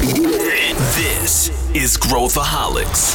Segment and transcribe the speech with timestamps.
[0.00, 3.14] This is Growthaholics.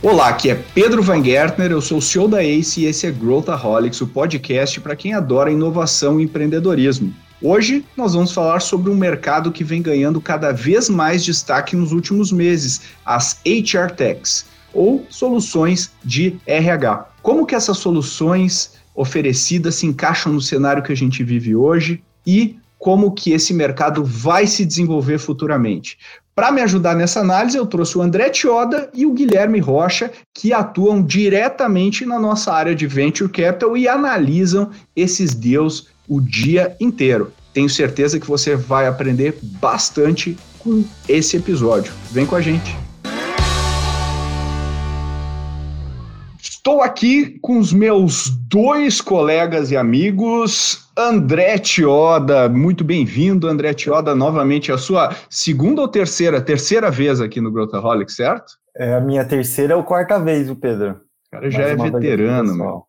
[0.00, 3.10] Olá, aqui é Pedro Van Gertner, eu sou o CEO da ACE e esse é
[3.10, 7.12] Growthaholics, o podcast para quem adora inovação e empreendedorismo.
[7.42, 11.90] Hoje nós vamos falar sobre um mercado que vem ganhando cada vez mais destaque nos
[11.90, 17.08] últimos meses, as HR Techs, ou soluções de RH.
[17.20, 22.56] Como que essas soluções oferecidas se encaixam no cenário que a gente vive hoje e
[22.78, 25.96] como que esse mercado vai se desenvolver futuramente.
[26.34, 30.52] Para me ajudar nessa análise, eu trouxe o André Tioda e o Guilherme Rocha, que
[30.52, 37.32] atuam diretamente na nossa área de Venture Capital e analisam esses deals o dia inteiro.
[37.52, 41.92] Tenho certeza que você vai aprender bastante com esse episódio.
[42.10, 42.74] Vem com a gente.
[46.64, 52.48] Estou aqui com os meus dois colegas e amigos, André Tioda.
[52.48, 58.12] Muito bem-vindo, André Tioda, novamente a sua segunda ou terceira, terceira vez aqui no Growthaholic,
[58.12, 58.52] certo?
[58.76, 61.00] É a minha terceira ou quarta vez, o Pedro.
[61.26, 62.86] O cara já é veterano, meu.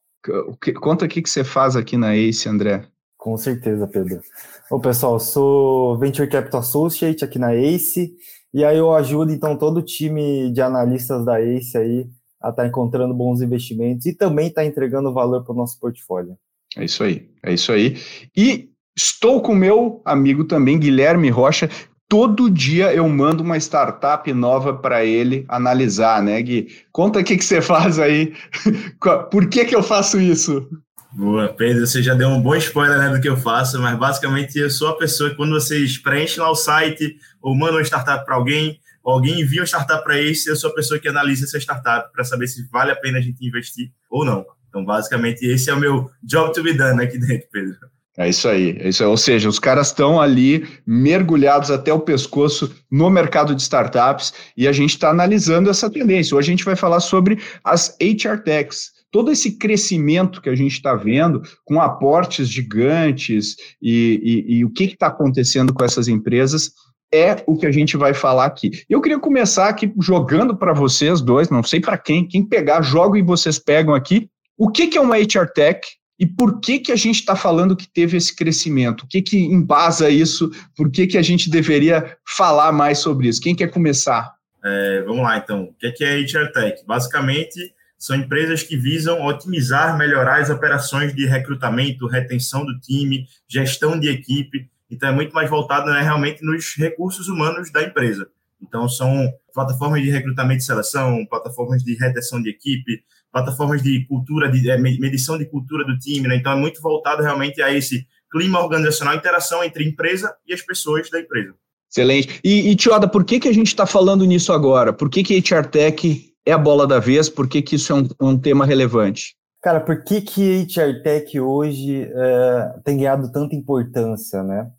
[0.80, 2.86] Conta o que você faz aqui na ACE, André.
[3.18, 4.22] Com certeza, Pedro.
[4.70, 8.14] Ô, pessoal, sou Venture Capital Associate aqui na ACE,
[8.54, 12.08] e aí eu ajudo, então, todo o time de analistas da ACE aí
[12.44, 15.80] a estar tá encontrando bons investimentos e também estar tá entregando valor para o nosso
[15.80, 16.38] portfólio.
[16.76, 17.98] É isso aí, é isso aí.
[18.36, 21.70] E estou com meu amigo também, Guilherme Rocha.
[22.10, 26.68] Todo dia eu mando uma startup nova para ele analisar, né, Gui?
[26.92, 28.34] Conta o que, que você faz aí.
[29.32, 30.68] Por que, que eu faço isso?
[31.16, 34.58] Boa, Pedro, você já deu um bom spoiler né, do que eu faço, mas basicamente
[34.58, 38.26] eu sou a pessoa que quando vocês preenchem lá o site ou mandam uma startup
[38.26, 38.80] para alguém,
[39.12, 42.24] alguém envia uma startup para esse, eu sou a pessoa que analisa essa startup para
[42.24, 44.46] saber se vale a pena a gente investir ou não.
[44.70, 47.78] Então, basicamente, esse é o meu job to be done aqui dentro, Pedro.
[48.16, 49.10] É isso aí, é isso aí.
[49.10, 54.68] Ou seja, os caras estão ali mergulhados até o pescoço no mercado de startups e
[54.68, 56.38] a gente está analisando essa tendência.
[56.38, 60.74] Hoje a gente vai falar sobre as HR Techs, todo esse crescimento que a gente
[60.74, 66.72] está vendo, com aportes gigantes e, e, e o que está acontecendo com essas empresas,
[67.14, 68.72] é o que a gente vai falar aqui.
[68.90, 73.16] Eu queria começar aqui jogando para vocês dois, não sei para quem, quem pegar, jogo
[73.16, 74.28] e vocês pegam aqui.
[74.58, 75.88] O que, que é uma HR Tech
[76.20, 79.02] e por que, que a gente está falando que teve esse crescimento?
[79.02, 80.50] O que, que embasa isso?
[80.76, 83.42] Por que, que a gente deveria falar mais sobre isso?
[83.42, 84.34] Quem quer começar?
[84.64, 85.66] É, vamos lá, então.
[85.66, 86.84] O que é HR Tech?
[86.88, 87.60] Basicamente,
[87.98, 94.10] são empresas que visam otimizar, melhorar as operações de recrutamento, retenção do time, gestão de
[94.10, 94.70] equipe.
[94.94, 98.28] Então, é muito mais voltado né, realmente nos recursos humanos da empresa.
[98.62, 104.50] Então, são plataformas de recrutamento e seleção, plataformas de retenção de equipe, plataformas de cultura,
[104.50, 106.28] de é, medição de cultura do time.
[106.28, 106.38] Né?
[106.38, 111.10] Então, é muito voltado realmente a esse clima organizacional, interação entre empresa e as pessoas
[111.10, 111.54] da empresa.
[111.92, 112.40] Excelente.
[112.44, 114.92] E, e Tioda, por que, que a gente está falando nisso agora?
[114.92, 117.30] Por que, que HR Tech é a bola da vez?
[117.30, 119.36] Por que, que isso é um, um tema relevante?
[119.62, 124.70] Cara, por que, que HR Tech hoje é, tem ganhado tanta importância, né?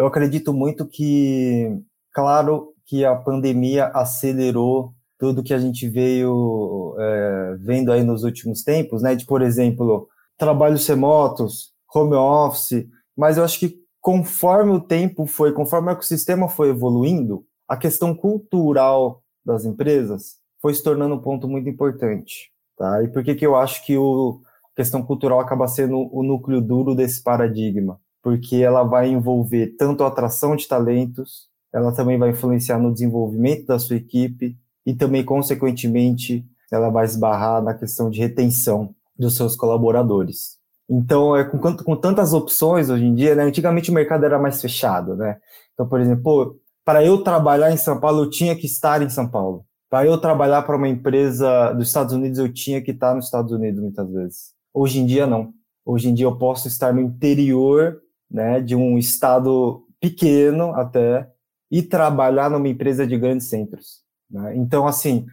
[0.00, 1.78] Eu acredito muito que,
[2.14, 8.62] claro, que a pandemia acelerou tudo que a gente veio é, vendo aí nos últimos
[8.62, 9.14] tempos, né?
[9.14, 10.08] De, por exemplo,
[10.38, 16.48] trabalhos remotos, home office, mas eu acho que conforme o tempo foi, conforme o ecossistema
[16.48, 22.50] foi evoluindo, a questão cultural das empresas foi se tornando um ponto muito importante.
[22.78, 23.02] Tá?
[23.02, 24.40] E por que, que eu acho que o,
[24.72, 28.00] a questão cultural acaba sendo o núcleo duro desse paradigma?
[28.22, 33.66] Porque ela vai envolver tanto a atração de talentos, ela também vai influenciar no desenvolvimento
[33.66, 39.56] da sua equipe e também, consequentemente, ela vai esbarrar na questão de retenção dos seus
[39.56, 40.58] colaboradores.
[40.88, 44.60] Então, é, com, com tantas opções hoje em dia, né, antigamente o mercado era mais
[44.60, 45.36] fechado, né?
[45.72, 49.28] Então, por exemplo, para eu trabalhar em São Paulo, eu tinha que estar em São
[49.28, 49.64] Paulo.
[49.88, 53.52] Para eu trabalhar para uma empresa dos Estados Unidos, eu tinha que estar nos Estados
[53.52, 54.52] Unidos muitas vezes.
[54.74, 55.52] Hoje em dia, não.
[55.84, 61.28] Hoje em dia, eu posso estar no interior né, de um estado pequeno até
[61.70, 64.02] e trabalhar numa empresa de grandes centros.
[64.30, 64.56] Né?
[64.56, 65.26] Então, assim,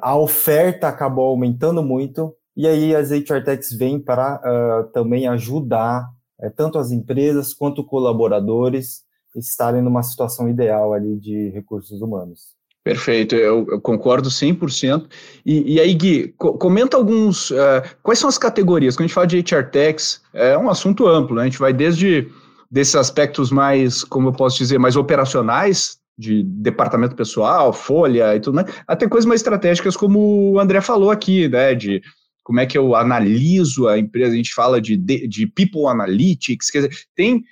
[0.00, 6.08] a oferta acabou aumentando muito e aí as HR Techs vêm para uh, também ajudar
[6.40, 9.04] uh, tanto as empresas quanto colaboradores
[9.34, 12.55] estarem numa situação ideal ali de recursos humanos.
[12.86, 15.08] Perfeito, eu, eu concordo 100%.
[15.44, 17.50] E, e aí, Gui, co comenta alguns.
[17.50, 18.94] Uh, quais são as categorias?
[18.94, 21.42] Quando a gente fala de HR Techs, é um assunto amplo, né?
[21.42, 22.28] A gente vai desde
[22.70, 28.54] desses aspectos mais, como eu posso dizer, mais operacionais, de departamento pessoal, folha e tudo
[28.54, 31.74] mais, até coisas mais estratégicas, como o André falou aqui, né?
[31.74, 32.00] De
[32.44, 36.70] como é que eu analiso a empresa, a gente fala de, de, de people analytics,
[36.70, 37.42] quer dizer, tem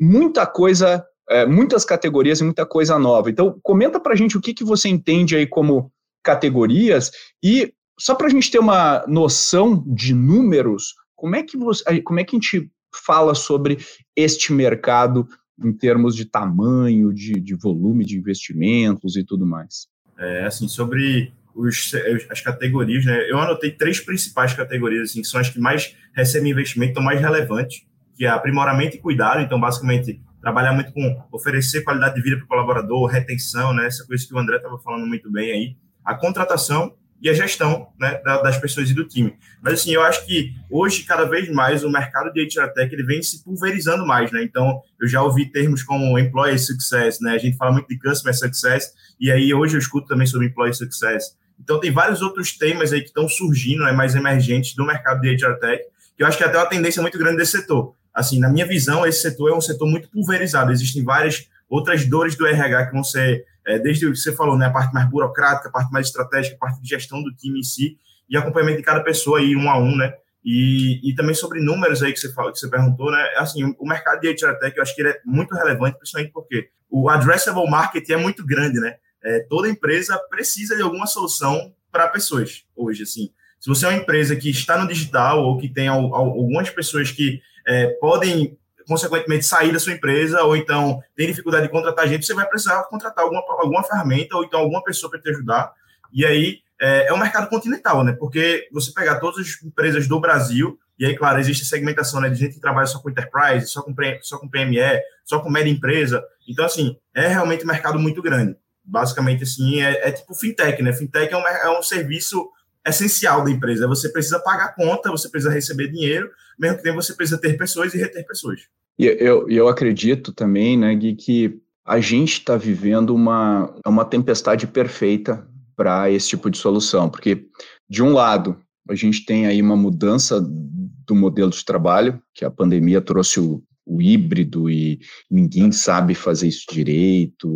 [0.00, 3.30] muita coisa, é, muitas categorias e muita coisa nova.
[3.30, 5.90] Então, comenta para a gente o que, que você entende aí como
[6.22, 7.10] categorias
[7.42, 12.18] e só para a gente ter uma noção de números, como é que você, como
[12.18, 12.70] é que a gente
[13.06, 13.78] fala sobre
[14.16, 15.28] este mercado
[15.62, 19.86] em termos de tamanho, de, de volume de investimentos e tudo mais?
[20.18, 21.92] É, assim, sobre os,
[22.30, 23.30] as categorias, né?
[23.30, 27.20] Eu anotei três principais categorias, assim, que são as que mais recebem investimento, estão mais
[27.20, 27.84] relevantes,
[28.16, 29.42] que é aprimoramento e cuidado.
[29.42, 33.86] Então, basicamente, trabalhar muito com oferecer qualidade de vida para o colaborador, retenção, né?
[33.86, 35.76] Essa coisa que o André estava falando muito bem aí.
[36.04, 39.36] A contratação e a gestão né, das pessoas e do time.
[39.60, 43.02] Mas assim, eu acho que hoje cada vez mais o mercado de HR Tech ele
[43.02, 44.42] vem se pulverizando mais, né?
[44.42, 47.32] Então, eu já ouvi termos como employee success, né?
[47.32, 50.74] A gente fala muito de customer success e aí hoje eu escuto também sobre employee
[50.74, 51.36] success.
[51.58, 55.28] Então, tem vários outros temas aí que estão surgindo, né, mais emergentes do mercado de
[55.28, 55.84] HR Tech,
[56.16, 57.94] que eu acho que é até uma tendência muito grande desse setor.
[58.14, 60.72] Assim, na minha visão, esse setor é um setor muito pulverizado.
[60.72, 64.56] Existem várias outras dores do RH que vão ser é, desde o que você falou,
[64.56, 67.60] né, a parte mais burocrática, a parte mais estratégica, a parte de gestão do time
[67.60, 67.96] em si
[68.28, 70.14] e acompanhamento de cada pessoa aí, um a um, né?
[70.44, 73.22] E, e também sobre números aí que você, falou, que você perguntou, né?
[73.36, 76.70] Assim, o mercado de HR Tech, eu acho que ele é muito relevante, principalmente porque
[76.88, 78.96] o addressable market é muito grande, né?
[79.22, 83.30] É, toda empresa precisa de alguma solução para pessoas hoje, assim.
[83.58, 87.42] Se você é uma empresa que está no digital ou que tem algumas pessoas que
[87.66, 92.34] é, podem consequentemente sair da sua empresa, ou então tem dificuldade de contratar gente, você
[92.34, 95.72] vai precisar contratar alguma, alguma ferramenta, ou então alguma pessoa para te ajudar.
[96.12, 98.12] E aí é, é um mercado continental, né?
[98.18, 102.38] Porque você pegar todas as empresas do Brasil, e aí, claro, existe segmentação né, de
[102.38, 106.22] gente que trabalha só com enterprise, só com, só com PME, só com média empresa.
[106.46, 108.54] Então, assim, é realmente um mercado muito grande.
[108.84, 110.92] Basicamente, assim, é, é tipo fintech, né?
[110.92, 112.50] Fintech é um, é um serviço
[112.90, 113.88] essencial da empresa.
[113.88, 117.98] Você precisa pagar conta, você precisa receber dinheiro, mesmo que você precisa ter pessoas e
[117.98, 118.60] reter pessoas.
[118.98, 124.66] E eu, eu acredito também, né, Gui, que a gente está vivendo uma, uma tempestade
[124.66, 127.46] perfeita para esse tipo de solução, porque,
[127.88, 128.58] de um lado,
[128.88, 133.62] a gente tem aí uma mudança do modelo de trabalho, que a pandemia trouxe o,
[133.86, 135.00] o híbrido e
[135.30, 137.48] ninguém sabe fazer isso direito,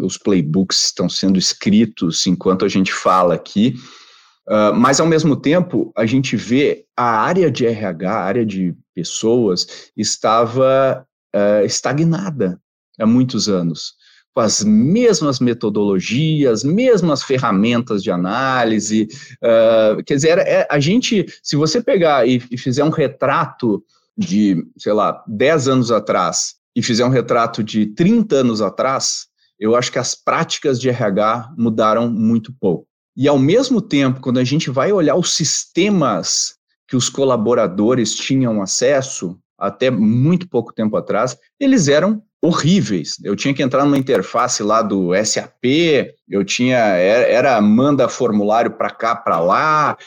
[0.00, 3.74] os playbooks estão sendo escritos enquanto a gente fala aqui,
[4.48, 8.74] Uh, mas, ao mesmo tempo, a gente vê a área de RH, a área de
[8.94, 11.06] pessoas, estava
[11.36, 12.58] uh, estagnada
[12.98, 13.92] há muitos anos,
[14.34, 19.06] com as mesmas metodologias, mesmas ferramentas de análise.
[19.42, 23.84] Uh, quer dizer, é, a gente, se você pegar e, e fizer um retrato
[24.16, 29.26] de, sei lá, 10 anos atrás e fizer um retrato de 30 anos atrás,
[29.60, 32.88] eu acho que as práticas de RH mudaram muito pouco.
[33.18, 36.54] E, ao mesmo tempo, quando a gente vai olhar os sistemas
[36.86, 43.16] que os colaboradores tinham acesso, até muito pouco tempo atrás, eles eram horríveis.
[43.24, 45.64] Eu tinha que entrar numa interface lá do SAP,
[46.28, 49.98] eu tinha era, manda formulário para cá, para lá,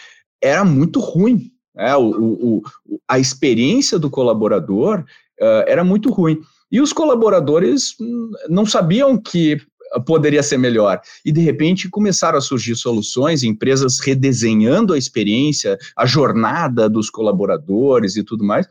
[0.41, 1.51] era muito ruim.
[1.75, 2.61] É, o, o,
[3.09, 4.99] a experiência do colaborador
[5.41, 6.39] uh, era muito ruim.
[6.71, 9.61] E os colaboradores hum, não sabiam que
[9.99, 11.01] poderia ser melhor.
[11.25, 18.15] E de repente começaram a surgir soluções, empresas redesenhando a experiência, a jornada dos colaboradores
[18.15, 18.67] e tudo mais.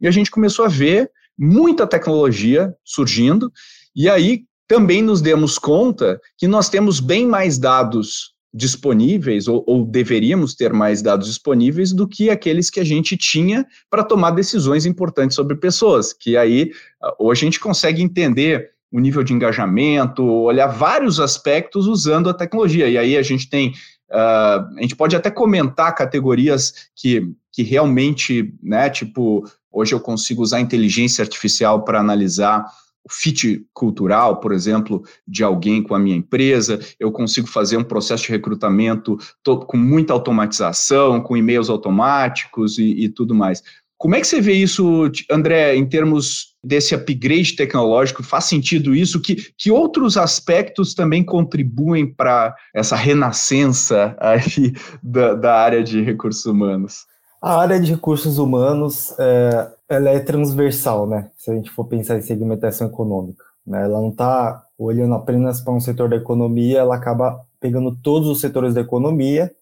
[0.00, 3.52] E a gente começou a ver muita tecnologia surgindo,
[3.94, 9.84] e aí também nos demos conta que nós temos bem mais dados disponíveis, ou, ou,
[9.84, 14.84] deveríamos ter mais dados disponíveis do que aqueles que a gente tinha para tomar decisões
[14.84, 16.70] importantes sobre pessoas, que aí
[17.18, 22.88] hoje a gente consegue entender o nível de engajamento, olhar vários aspectos usando a tecnologia.
[22.88, 23.70] E aí a gente tem,
[24.10, 30.42] uh, a gente pode até comentar categorias que, que realmente, né, tipo, hoje eu consigo
[30.42, 32.66] usar inteligência artificial para analisar
[33.04, 37.82] o fit cultural, por exemplo, de alguém com a minha empresa, eu consigo fazer um
[37.82, 39.18] processo de recrutamento
[39.66, 43.60] com muita automatização, com e-mails automáticos e, e tudo mais.
[44.02, 48.24] Como é que você vê isso, André, em termos desse upgrade tecnológico?
[48.24, 49.22] Faz sentido isso?
[49.22, 56.44] Que, que outros aspectos também contribuem para essa renascença aí da, da, área de recursos
[56.44, 57.06] humanos?
[57.40, 61.30] A área de recursos humanos é, ela é transversal, né?
[61.36, 63.44] Se a gente for pensar em segmentação econômica.
[63.64, 63.84] Né?
[63.84, 68.40] Ela não está olhando apenas para um setor da economia, ela acaba pegando todos os
[68.40, 69.52] setores da economia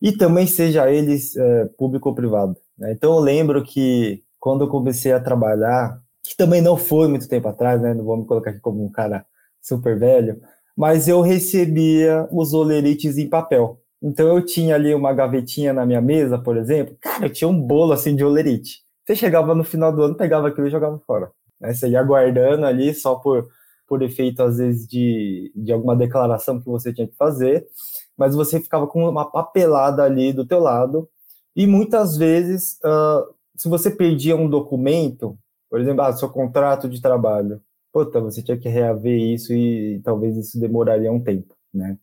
[0.00, 2.56] e também seja eles é, público ou privado.
[2.78, 2.92] Né?
[2.92, 7.48] Então eu lembro que quando eu comecei a trabalhar, que também não foi muito tempo
[7.48, 7.94] atrás, né?
[7.94, 9.24] Não vou me colocar aqui como um cara
[9.60, 10.40] super velho,
[10.76, 13.80] mas eu recebia os olerites em papel.
[14.02, 17.60] Então eu tinha ali uma gavetinha na minha mesa, por exemplo, cara, eu tinha um
[17.60, 18.80] bolo assim de olerite.
[19.06, 21.30] Você chegava no final do ano, pegava aquilo e jogava fora.
[21.60, 21.72] Né?
[21.72, 23.48] Você ia guardando ali só por,
[23.86, 27.66] por efeito, às vezes, de, de alguma declaração que você tinha que fazer,
[28.16, 31.08] mas você ficava com uma papelada ali do teu lado,
[31.54, 35.36] e muitas vezes, uh, se você perdia um documento,
[35.70, 37.60] por exemplo, ah, seu contrato de trabalho,
[37.92, 41.96] puta, você tinha que reaver isso e, e talvez isso demoraria um tempo, né?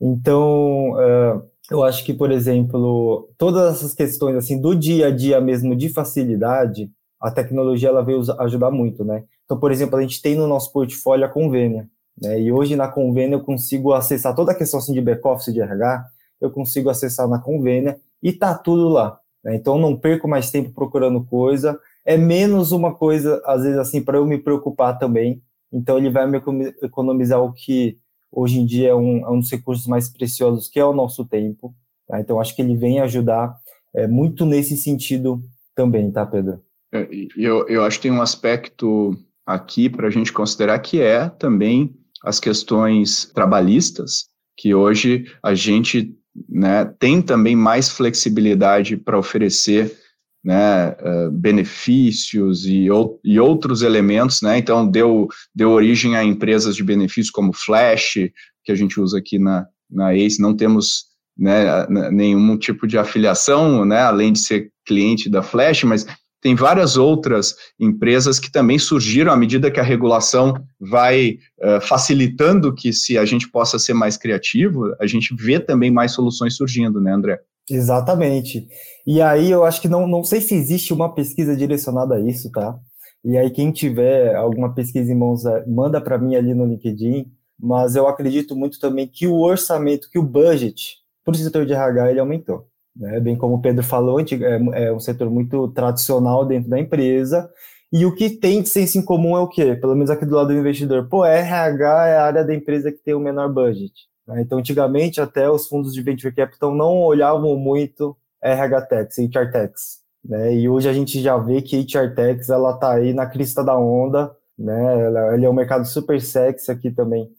[0.00, 5.40] Então, uh, eu acho que, por exemplo, todas essas questões assim do dia a dia
[5.40, 9.24] mesmo de facilidade, a tecnologia ela veio ajudar muito, né?
[9.44, 11.88] Então, por exemplo, a gente tem no nosso portfólio a Convênia,
[12.20, 12.40] né?
[12.40, 16.04] E hoje na Convênia eu consigo acessar toda a questão assim, de back-office de RH,
[16.40, 19.20] eu consigo acessar na Convênia e tá tudo lá.
[19.44, 19.54] Né?
[19.54, 24.16] Então, não perco mais tempo procurando coisa, é menos uma coisa, às vezes, assim, para
[24.16, 25.42] eu me preocupar também.
[25.70, 26.40] Então, ele vai me
[26.82, 27.98] economizar o que
[28.32, 31.24] hoje em dia é um, é um dos recursos mais preciosos, que é o nosso
[31.26, 31.74] tempo.
[32.08, 32.18] Tá?
[32.18, 33.54] Então, acho que ele vem ajudar
[33.94, 35.42] é, muito nesse sentido
[35.74, 36.62] também, tá, Pedro?
[36.92, 39.16] É, eu, eu acho que tem um aspecto
[39.46, 44.26] aqui para a gente considerar que é também as questões trabalhistas,
[44.56, 46.16] que hoje a gente
[46.48, 49.96] né, tem também mais flexibilidade para oferecer
[50.44, 56.76] né, uh, benefícios e, ou, e, outros elementos, né, então deu, deu origem a empresas
[56.76, 58.18] de benefícios como Flash,
[58.62, 61.04] que a gente usa aqui na, na ACE, não temos
[61.36, 66.06] né, nenhum tipo de afiliação, né, além de ser cliente da Flash, mas
[66.44, 72.74] tem várias outras empresas que também surgiram à medida que a regulação vai uh, facilitando
[72.74, 77.00] que se a gente possa ser mais criativo, a gente vê também mais soluções surgindo,
[77.00, 77.40] né, André?
[77.68, 78.68] Exatamente.
[79.06, 82.52] E aí eu acho que não, não sei se existe uma pesquisa direcionada a isso,
[82.52, 82.78] tá?
[83.24, 87.24] E aí quem tiver alguma pesquisa em mãos, é, manda para mim ali no LinkedIn,
[87.58, 91.72] mas eu acredito muito também que o orçamento, que o budget para o setor de
[91.72, 92.68] RH ele aumentou.
[92.96, 93.20] Né?
[93.20, 97.50] Bem como o Pedro falou, é, é um setor muito tradicional dentro da empresa,
[97.92, 99.76] e o que tem de senso em comum é o quê?
[99.76, 101.08] Pelo menos aqui do lado do investidor.
[101.08, 103.92] Pô, RH é a área da empresa que tem o menor budget.
[104.26, 104.40] Né?
[104.40, 109.98] Então, antigamente, até os fundos de venture capital não olhavam muito RH Techs, HR Techs.
[110.24, 110.56] Né?
[110.56, 113.78] E hoje a gente já vê que HR Techs ela está aí na crista da
[113.78, 115.34] onda, né?
[115.34, 117.30] Ele é um mercado super sexy aqui também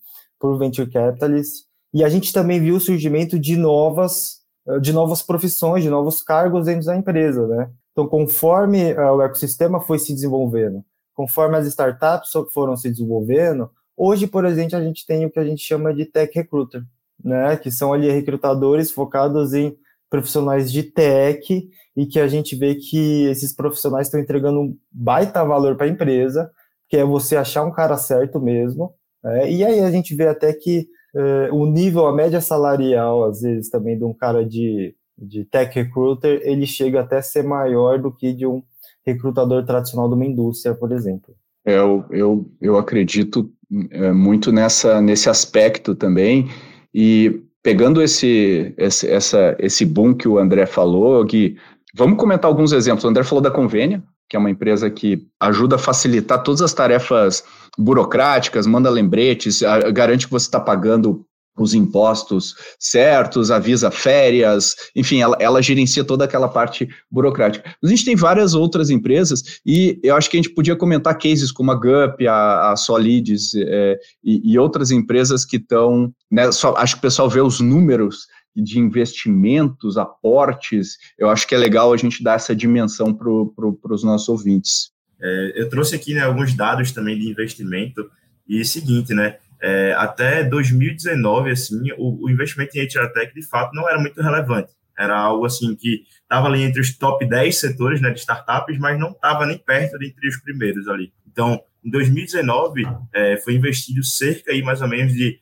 [0.50, 1.65] o venture capitalist.
[1.93, 4.41] E a gente também viu o surgimento de novas,
[4.81, 7.69] de novas profissões, de novos cargos dentro da empresa, né?
[7.91, 14.27] Então, conforme uh, o ecossistema foi se desenvolvendo, conforme as startups foram se desenvolvendo, Hoje,
[14.27, 16.84] por exemplo, a gente tem o que a gente chama de tech recruiter,
[17.24, 19.75] né, que são ali recrutadores focados em
[20.10, 25.43] profissionais de tech e que a gente vê que esses profissionais estão entregando um baita
[25.45, 26.51] valor para a empresa,
[26.89, 28.93] que é você achar um cara certo mesmo.
[29.24, 33.41] É, e aí a gente vê até que é, o nível, a média salarial, às
[33.41, 38.00] vezes, também de um cara de, de tech recruiter, ele chega até a ser maior
[38.00, 38.62] do que de um
[39.05, 41.34] recrutador tradicional de uma indústria, por exemplo.
[41.65, 43.50] É, eu, eu, eu acredito
[43.91, 46.50] é, muito nessa, nesse aspecto também.
[46.93, 51.55] E pegando esse, esse, essa, esse boom que o André falou, que
[51.95, 53.03] vamos comentar alguns exemplos.
[53.05, 56.74] O André falou da Convênia, que é uma empresa que ajuda a facilitar todas as
[56.74, 57.44] tarefas
[57.77, 59.62] burocráticas, manda lembretes,
[59.94, 61.25] garante que você está pagando
[61.58, 67.75] os impostos certos, avisa férias, enfim, ela, ela gerencia toda aquela parte burocrática.
[67.82, 71.51] A gente tem várias outras empresas e eu acho que a gente podia comentar cases
[71.51, 76.44] como a GUP, a, a Solids é, e, e, outras empresas que estão, né,
[76.75, 81.91] acho que o pessoal vê os números de investimentos, aportes, eu acho que é legal
[81.91, 84.91] a gente dar essa dimensão para pro, os nossos ouvintes.
[85.21, 88.09] É, eu trouxe aqui né, alguns dados também de investimento
[88.47, 93.89] e seguinte, né, é, até 2019, assim, o, o, investimento em Tech, de fato, não
[93.89, 94.71] era muito relevante.
[94.97, 99.00] Era algo, assim, que estava ali entre os top 10 setores né, de startups, mas
[99.00, 101.12] não estava nem perto de entre os primeiros ali.
[101.27, 102.83] Então, em 2019,
[103.13, 105.39] é, foi investido cerca, aí, mais ou menos, de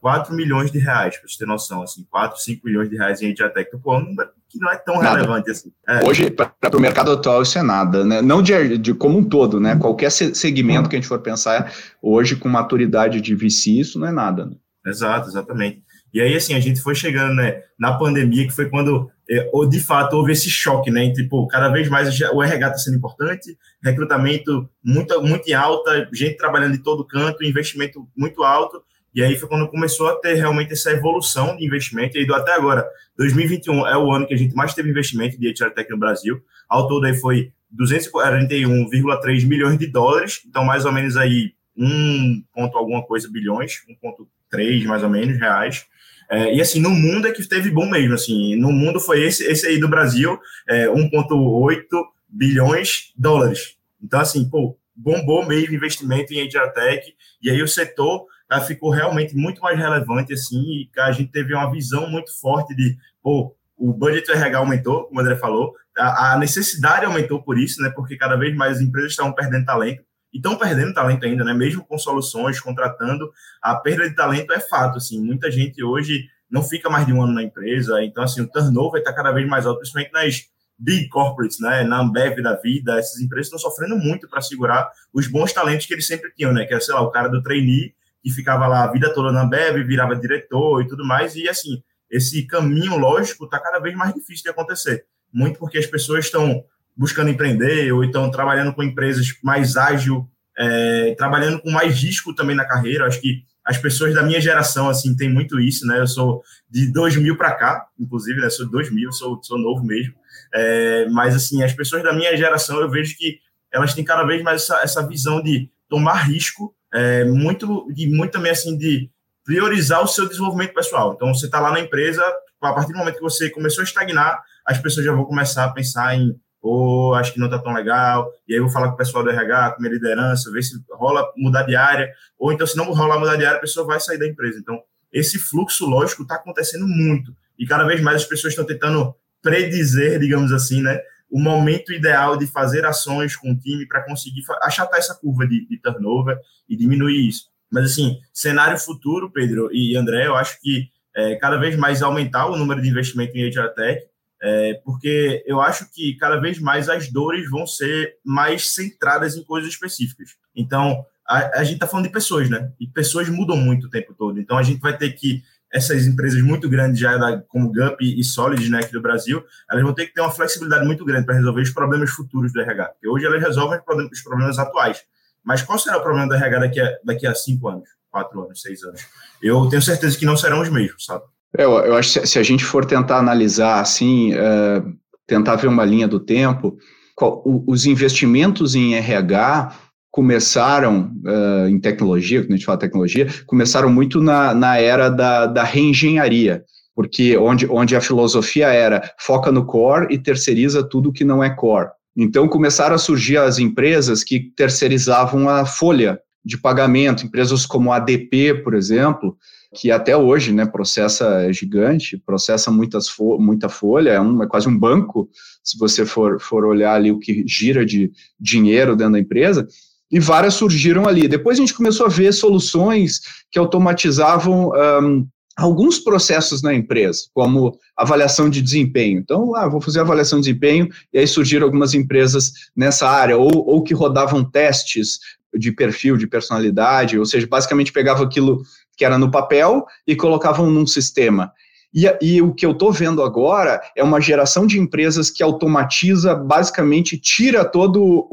[0.00, 3.34] 4 milhões de reais, para você ter noção, assim, 4, 5 milhões de reais em
[3.34, 3.64] Tech.
[3.66, 5.16] Então, pô, número que não é tão nada.
[5.16, 5.72] relevante assim.
[5.88, 6.04] É.
[6.04, 8.20] Hoje, para o mercado atual, isso é nada, né?
[8.20, 9.74] Não de, de como um todo, né?
[9.76, 14.12] Qualquer segmento que a gente for pensar hoje com maturidade de VC, isso não é
[14.12, 14.46] nada.
[14.46, 14.56] Né?
[14.86, 15.82] Exato, exatamente.
[16.12, 19.80] E aí, assim, a gente foi chegando né, na pandemia, que foi quando, é, de
[19.80, 21.04] fato, houve esse choque, né?
[21.04, 26.08] Entre, pô, cada vez mais o RH está sendo importante, recrutamento muito, muito em alta,
[26.12, 28.80] gente trabalhando de todo canto, investimento muito alto,
[29.14, 32.18] e aí foi quando começou a ter realmente essa evolução de investimento.
[32.18, 32.84] E até agora,
[33.16, 36.42] 2021 é o ano que a gente mais teve investimento de HR Tech no Brasil.
[36.68, 40.40] Ao todo aí foi 241,3 milhões de dólares.
[40.46, 45.86] Então, mais ou menos aí 1 ponto alguma coisa bilhões, 1,3 mais ou menos reais.
[46.30, 49.44] É, e assim, no mundo é que teve bom mesmo, assim, no mundo foi esse,
[49.44, 51.84] esse aí do Brasil, é, 1,8
[52.28, 53.76] bilhões de dólares.
[54.02, 58.90] Então, assim, pô, bombou mesmo investimento em HR Tech, e aí o setor ah, ficou
[58.90, 63.54] realmente muito mais relevante, assim, e a gente teve uma visão muito forte de, pô,
[63.76, 67.90] o budget RH aumentou, como o André falou, a, a necessidade aumentou por isso, né,
[67.94, 70.02] porque cada vez mais as empresas estavam perdendo talento,
[70.34, 71.54] e estão perdendo talento ainda, né?
[71.54, 73.32] Mesmo com soluções, contratando,
[73.62, 75.24] a perda de talento é fato, assim.
[75.24, 78.98] Muita gente hoje não fica mais de um ano na empresa, então, assim, o turnover
[78.98, 80.42] está cada vez mais alto, principalmente nas
[80.76, 81.84] big corporates, né?
[81.84, 85.94] Na Ambev da vida, essas empresas estão sofrendo muito para segurar os bons talentos que
[85.94, 86.64] eles sempre tinham, né?
[86.64, 87.94] Que é, sei lá, o cara do trainee
[88.24, 91.82] que ficava lá a vida toda na Ambev, virava diretor e tudo mais, e assim,
[92.10, 95.04] esse caminho lógico está cada vez mais difícil de acontecer.
[95.30, 96.64] Muito porque as pessoas estão
[96.96, 100.26] buscando empreender ou então trabalhando com empresas mais ágil,
[100.56, 103.06] é, trabalhando com mais risco também na carreira.
[103.06, 105.98] Acho que as pessoas da minha geração assim tem muito isso, né?
[105.98, 108.48] Eu sou de 2000 para cá, inclusive, né?
[108.48, 110.14] Sou de 2000, sou, sou novo mesmo.
[110.54, 113.38] É, mas assim, as pessoas da minha geração eu vejo que
[113.72, 118.32] elas têm cada vez mais essa, essa visão de tomar risco, é, muito de muito
[118.32, 119.10] também assim de
[119.44, 121.12] priorizar o seu desenvolvimento pessoal.
[121.14, 122.24] Então, você está lá na empresa,
[122.62, 125.72] a partir do momento que você começou a estagnar, as pessoas já vão começar a
[125.72, 128.94] pensar em ou acho que não está tão legal, e aí eu vou falar com
[128.94, 132.66] o pessoal do RH, com minha liderança, ver se rola mudar de área, ou então
[132.66, 134.60] se não rolar mudar de área, a pessoa vai sair da empresa.
[134.60, 134.80] Então,
[135.12, 140.18] esse fluxo lógico está acontecendo muito, e cada vez mais as pessoas estão tentando predizer,
[140.18, 140.98] digamos assim, né,
[141.34, 145.66] o momento ideal de fazer ações com o time para conseguir achatar essa curva de,
[145.66, 146.38] de turnover
[146.68, 147.46] e diminuir isso.
[147.72, 152.46] Mas, assim, cenário futuro, Pedro e André, eu acho que é, cada vez mais aumentar
[152.46, 154.00] o número de investimento em Tech,
[154.40, 159.42] é, porque eu acho que cada vez mais as dores vão ser mais centradas em
[159.42, 160.36] coisas específicas.
[160.54, 162.70] Então, a, a gente está falando de pessoas, né?
[162.78, 164.38] E pessoas mudam muito o tempo todo.
[164.38, 165.42] Então, a gente vai ter que
[165.74, 169.92] essas empresas muito grandes já como Gup e Solid, né, aqui do Brasil, elas vão
[169.92, 172.84] ter que ter uma flexibilidade muito grande para resolver os problemas futuros do RH.
[172.84, 173.80] Porque hoje elas resolvem
[174.12, 175.02] os problemas atuais.
[175.44, 178.62] Mas qual será o problema do RH daqui a, daqui a cinco anos, quatro anos,
[178.62, 179.04] seis anos?
[179.42, 181.24] Eu tenho certeza que não serão os mesmos, sabe?
[181.58, 185.84] Eu, eu acho que se a gente for tentar analisar assim, uh, tentar ver uma
[185.84, 186.78] linha do tempo,
[187.16, 189.74] qual, os investimentos em RH
[190.14, 195.44] começaram uh, em tecnologia, quando a gente fala tecnologia, começaram muito na, na era da,
[195.44, 196.62] da reengenharia,
[196.94, 201.50] porque onde, onde a filosofia era foca no core e terceiriza tudo que não é
[201.50, 201.88] core.
[202.16, 207.96] Então começaram a surgir as empresas que terceirizavam a folha de pagamento, empresas como a
[207.96, 209.36] ADP, por exemplo,
[209.74, 214.68] que até hoje né, processa gigante, processa muitas fo muita folha, é, um, é quase
[214.68, 215.28] um banco,
[215.64, 219.66] se você for, for olhar ali o que gira de dinheiro dentro da empresa,
[220.14, 221.26] e várias surgiram ali.
[221.26, 224.70] Depois a gente começou a ver soluções que automatizavam
[225.02, 229.18] um, alguns processos na empresa, como avaliação de desempenho.
[229.18, 233.50] Então, ah, vou fazer avaliação de desempenho, e aí surgiram algumas empresas nessa área, ou,
[233.68, 235.18] ou que rodavam testes
[235.52, 238.62] de perfil, de personalidade, ou seja, basicamente pegava aquilo
[238.96, 241.50] que era no papel e colocavam num sistema.
[241.94, 246.34] E, e, o que eu estou vendo agora é uma geração de empresas que automatiza,
[246.34, 248.28] basicamente tira todo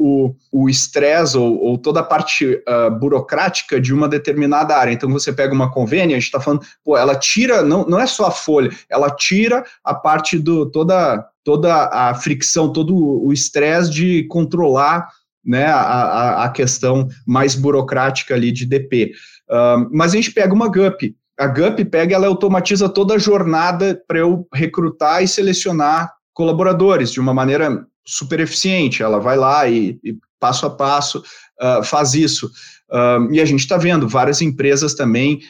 [0.50, 4.92] o estresse ou, ou, toda a parte uh, burocrática de uma determinada área.
[4.92, 8.06] Então você pega uma convênia, a gente está falando, pô, ela tira, não, não é
[8.06, 13.90] só a folha, ela tira a parte do toda, toda a fricção, todo o estresse
[13.90, 15.08] de controlar
[15.44, 19.12] né, a, a, questão mais burocrática ali de DP.
[19.50, 21.16] Uh, mas a gente pega uma GUP.
[21.38, 27.20] A GUP pega, ela automatiza toda a jornada para eu recrutar e selecionar colaboradores de
[27.20, 29.02] uma maneira super eficiente.
[29.02, 31.22] Ela vai lá e, e passo a passo
[31.60, 32.50] uh, faz isso.
[32.90, 35.40] Uh, e a gente está vendo várias empresas também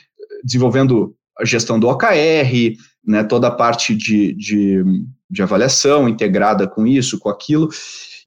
[0.45, 4.85] desenvolvendo a gestão do OKR, né, toda a parte de, de,
[5.31, 7.69] de avaliação integrada com isso, com aquilo.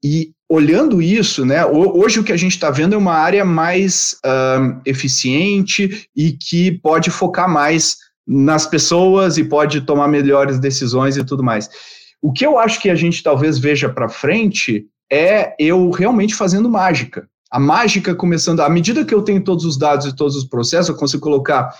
[0.02, 4.16] E olhando isso, né, hoje o que a gente está vendo é uma área mais
[4.84, 11.42] eficiente e que pode focar mais nas pessoas e pode tomar melhores decisões e tudo
[11.42, 11.68] mais.
[12.22, 16.68] O que eu acho que a gente talvez veja para frente é eu realmente fazendo
[16.68, 17.28] mágica.
[17.50, 20.88] A mágica começando, à medida que eu tenho todos os dados e todos os processos,
[20.88, 21.72] eu consigo colocar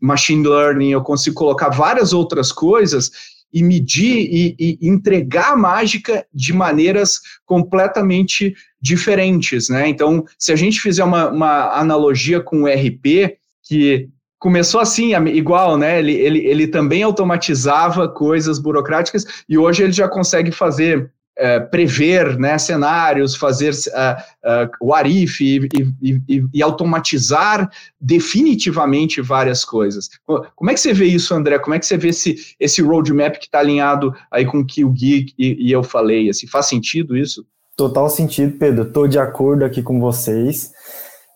[0.00, 3.10] machine learning, eu consigo colocar várias outras coisas
[3.54, 9.88] e medir e, e, entregar a mágica de maneiras completamente diferentes, né?
[9.88, 14.08] Então, se a gente fizer uma, uma analogia com o RP, que
[14.40, 16.00] começou assim, igual, né?
[16.00, 22.38] Ele, ele, ele também automatizava coisas burocráticas e hoje ele já consegue fazer uh, prever
[22.38, 25.68] né, cenários, fazer uh, uh, o ARIF e,
[26.02, 27.70] e, e, e, automatizar
[28.00, 30.08] definitivamente várias coisas.
[30.54, 31.58] Como é que você vê isso, André?
[31.58, 34.84] Como é que você vê esse, esse roadmap que está alinhado aí com o que
[34.84, 36.28] o Gui e, eu falei?
[36.28, 37.44] Assim, faz sentido isso?
[37.76, 38.84] Total sentido, Pedro.
[38.84, 40.72] Estou de acordo aqui com vocês.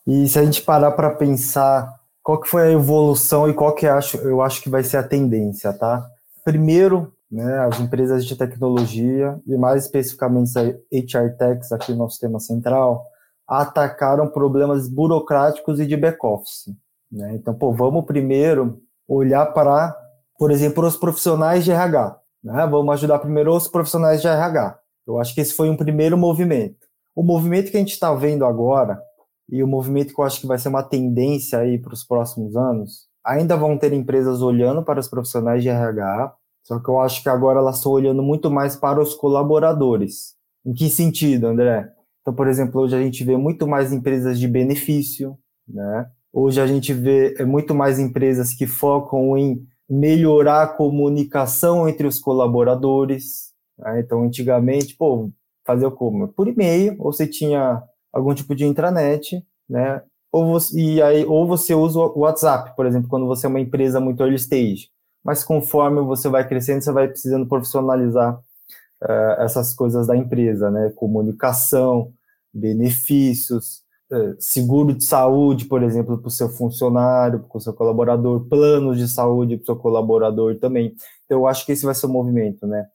[0.07, 3.87] E se a gente parar para pensar qual que foi a evolução e qual que
[3.87, 6.07] acho, eu acho que vai ser a tendência, tá?
[6.45, 12.19] Primeiro, né, as empresas de tecnologia, e mais especificamente a HR Techs aqui no nosso
[12.19, 13.05] tema central,
[13.47, 16.75] atacaram problemas burocráticos e de back-office.
[17.11, 17.35] Né?
[17.35, 19.97] Então, pô, vamos primeiro olhar para,
[20.39, 22.19] por exemplo, os profissionais de RH.
[22.45, 22.67] Né?
[22.67, 24.79] Vamos ajudar primeiro os profissionais de RH.
[25.07, 26.87] Eu acho que esse foi um primeiro movimento.
[27.17, 29.01] O movimento que a gente está vendo agora,
[29.49, 32.55] e o movimento que eu acho que vai ser uma tendência aí para os próximos
[32.55, 36.35] anos, ainda vão ter empresas olhando para os profissionais de RH,
[36.69, 40.35] só que eu acho que agora elas estão olhando muito mais para os colaboradores.
[40.67, 41.91] Em que sentido, André?
[42.21, 46.11] Então, por exemplo, hoje a gente vê muito mais empresas de benefício, né?
[46.31, 52.07] Hoje a gente vê é, muito mais empresas que focam em melhorar a comunicação entre
[52.07, 53.55] os colaboradores.
[53.79, 54.01] Né?
[54.01, 55.31] Então, antigamente, pô,
[55.65, 56.29] fazer como?
[56.29, 60.03] Por e-mail, ou você tinha algum tipo de intranet, né?
[60.31, 63.61] Ou você, e aí, ou você usa o WhatsApp, por exemplo, quando você é uma
[63.61, 64.91] empresa muito early stage
[65.29, 70.91] mas conforme você vai crescendo, você vai precisando profissionalizar uh, essas coisas da empresa, né?
[70.97, 72.15] Comunicação,
[72.51, 78.49] benefícios, uh, seguro de saúde, por exemplo, para o seu funcionário, para o seu colaborador,
[78.49, 80.95] planos de saúde para o seu colaborador também.
[81.27, 82.87] Então, eu acho que esse vai ser o movimento, né?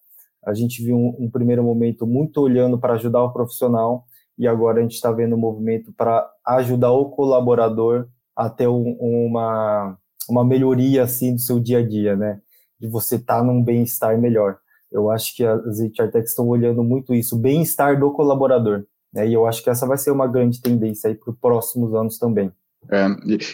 [0.43, 4.05] A gente viu um, um primeiro momento muito olhando para ajudar o profissional,
[4.39, 8.97] e agora a gente está vendo um movimento para ajudar o colaborador a ter um,
[8.99, 12.39] uma uma melhoria assim do seu dia a dia, né?
[12.79, 14.57] De você estar tá num bem-estar melhor.
[14.91, 18.83] Eu acho que as HR estão olhando muito isso, o bem-estar do colaborador.
[19.13, 19.27] Né?
[19.27, 22.17] E eu acho que essa vai ser uma grande tendência aí para os próximos anos
[22.17, 22.51] também.
[22.91, 23.07] É,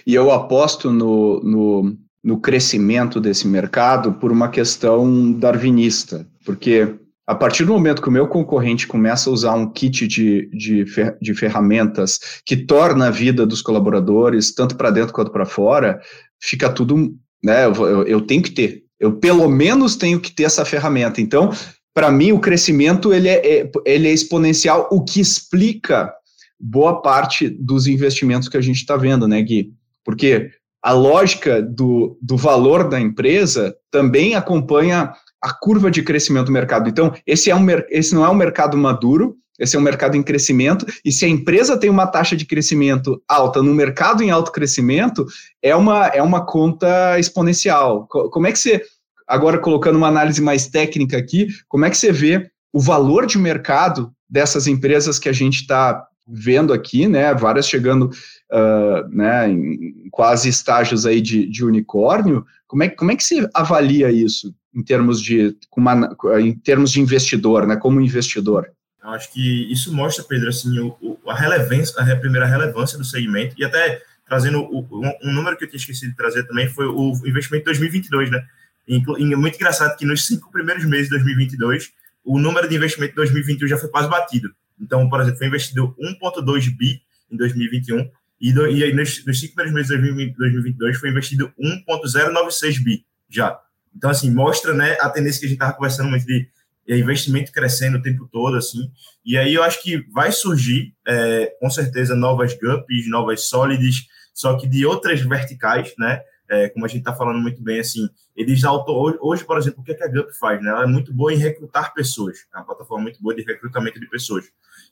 [0.06, 6.96] e eu aposto no, no, no crescimento desse mercado por uma questão darwinista, porque
[7.28, 10.84] a partir do momento que o meu concorrente começa a usar um kit de, de,
[11.22, 16.02] de ferramentas que torna a vida dos colaboradores, tanto para dentro quanto para fora,
[16.42, 17.66] fica tudo, né?
[17.66, 21.22] Eu, eu, eu, tenho que ter, eu pelo menos tenho que ter essa ferramenta.
[21.22, 21.52] Então,
[21.94, 26.14] para mim, o crescimento ele é, é, ele é exponencial, o que explica
[26.60, 29.74] boa parte dos investimentos que a gente está vendo, né, Gui?
[30.04, 30.50] Porque
[30.82, 36.90] a lógica do, do valor da empresa também acompanha a curva de crescimento do mercado.
[36.90, 40.24] Então, esse, é um, esse não é um mercado maduro, esse é um mercado em
[40.24, 44.52] crescimento, e se a empresa tem uma taxa de crescimento alta no mercado em alto
[44.52, 45.26] crescimento,
[45.62, 48.08] é uma, é uma conta exponencial.
[48.08, 48.82] Como é que você,
[49.28, 53.38] agora colocando uma análise mais técnica aqui, como é que você vê o valor de
[53.38, 58.12] mercado dessas empresas que a gente está vendo aqui, né, várias chegando
[58.52, 63.50] uh, né, em quase estágios aí de, de unicórnio, como é, como é que você
[63.54, 68.70] avalia isso em termos de, uma, em termos de investidor, né, como investidor?
[69.04, 73.06] Eu acho que isso mostra, Pedro, assim, o, o, a relevância, a primeira relevância do
[73.06, 76.68] segmento, e até trazendo o, um, um, número que eu tinha esquecido de trazer também
[76.68, 78.46] foi o investimento de 2022, né?
[78.88, 79.00] E,
[79.36, 81.92] muito engraçado que nos cinco primeiros meses de 2022,
[82.24, 84.50] o número de investimento de 2021 já foi quase batido.
[84.80, 88.10] Então, por exemplo, foi investido 1,2 bi em 2021,
[88.42, 93.60] e, do, e nos, nos cinco primeiros meses de 2022 foi investido 1,096 bi já.
[93.96, 96.48] Então, assim, mostra né, a tendência que a gente estava conversando muito de
[96.94, 98.92] é investimento crescendo o tempo todo, assim.
[99.26, 104.58] E aí eu acho que vai surgir, é, com certeza, novas GUPs, novas Solids, só
[104.58, 106.22] que de outras verticais, né?
[106.52, 109.84] É, como a gente está falando muito bem, assim, eles auto, hoje, por exemplo, o
[109.84, 110.60] que, é que a GUP faz?
[110.64, 110.72] Né?
[110.72, 114.10] Ela é muito boa em recrutar pessoas, é uma plataforma muito boa de recrutamento de
[114.10, 114.46] pessoas.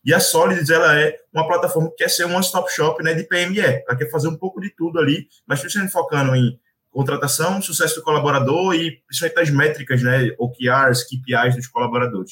[0.05, 3.23] E a Solids, ela é uma plataforma que quer ser um one-stop shop né, de
[3.23, 6.59] PME, ela quer fazer um pouco de tudo ali, mas principalmente focando em
[6.97, 12.31] contratação, sucesso do colaborador e principalmente as métricas, né, OKRs, KPIs dos colaboradores.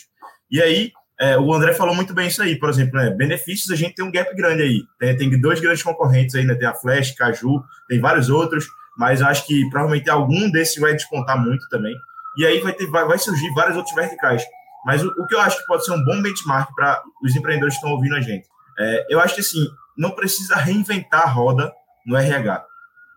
[0.49, 3.75] E aí, é, o André falou muito bem isso aí, por exemplo, né, benefícios, a
[3.75, 6.73] gente tem um gap grande aí, tem, tem dois grandes concorrentes aí, né, tem a
[6.73, 8.65] Flash, Caju, tem vários outros,
[8.97, 11.93] mas acho que provavelmente algum desses vai despontar muito também,
[12.35, 14.43] e aí vai, ter, vai, vai surgir vários outros verticais.
[14.83, 17.75] Mas o, o, que eu acho que pode ser um bom benchmark para os empreendedores
[17.75, 18.47] que estão ouvindo a gente,
[18.79, 21.71] é, eu acho que assim, não precisa reinventar a roda
[22.03, 22.65] no RH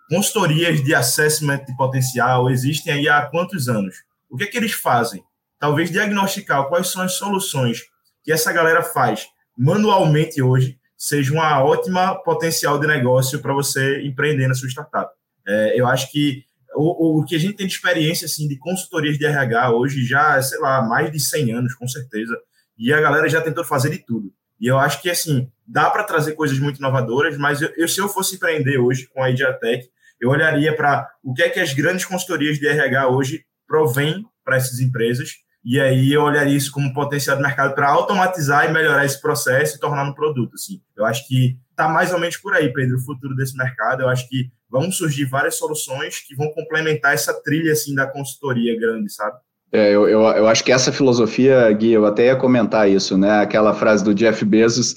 [0.09, 3.97] consultorias de assessment de potencial existem aí há quantos anos?
[4.29, 5.23] O que é que eles fazem?
[5.59, 7.83] Talvez diagnosticar quais são as soluções
[8.23, 14.49] que essa galera faz manualmente hoje seja uma ótima potencial de negócio para você empreender
[14.49, 15.13] na sua startup.
[15.47, 16.45] É, eu acho que
[16.75, 20.41] o, o, que a gente tem de experiência assim, de consultorias de RH hoje já,
[20.43, 22.39] sei lá, mais de 100 anos, com certeza,
[22.77, 24.33] e a galera já tentou fazer de tudo.
[24.61, 28.01] E eu acho que, assim, dá para trazer coisas muito inovadoras, mas eu, eu, se
[28.01, 29.89] eu fosse empreender hoje com a Idiatec,
[30.21, 34.57] eu olharia para o que é que as grandes consultorias de RH hoje provêm para
[34.57, 35.31] essas empresas,
[35.65, 39.77] e aí eu olharia isso como potencial de mercado para automatizar e melhorar esse processo
[39.77, 40.55] e tornar um produto.
[40.55, 40.81] Assim.
[40.97, 44.03] Eu acho que está mais ou menos por aí, Pedro, o futuro desse mercado.
[44.03, 48.79] Eu acho que vão surgir várias soluções que vão complementar essa trilha assim da consultoria
[48.79, 49.37] grande, sabe?
[49.71, 53.41] É, eu, eu, eu acho que essa filosofia, Gui, eu até ia comentar isso, né?
[53.41, 54.97] Aquela frase do Jeff Bezos,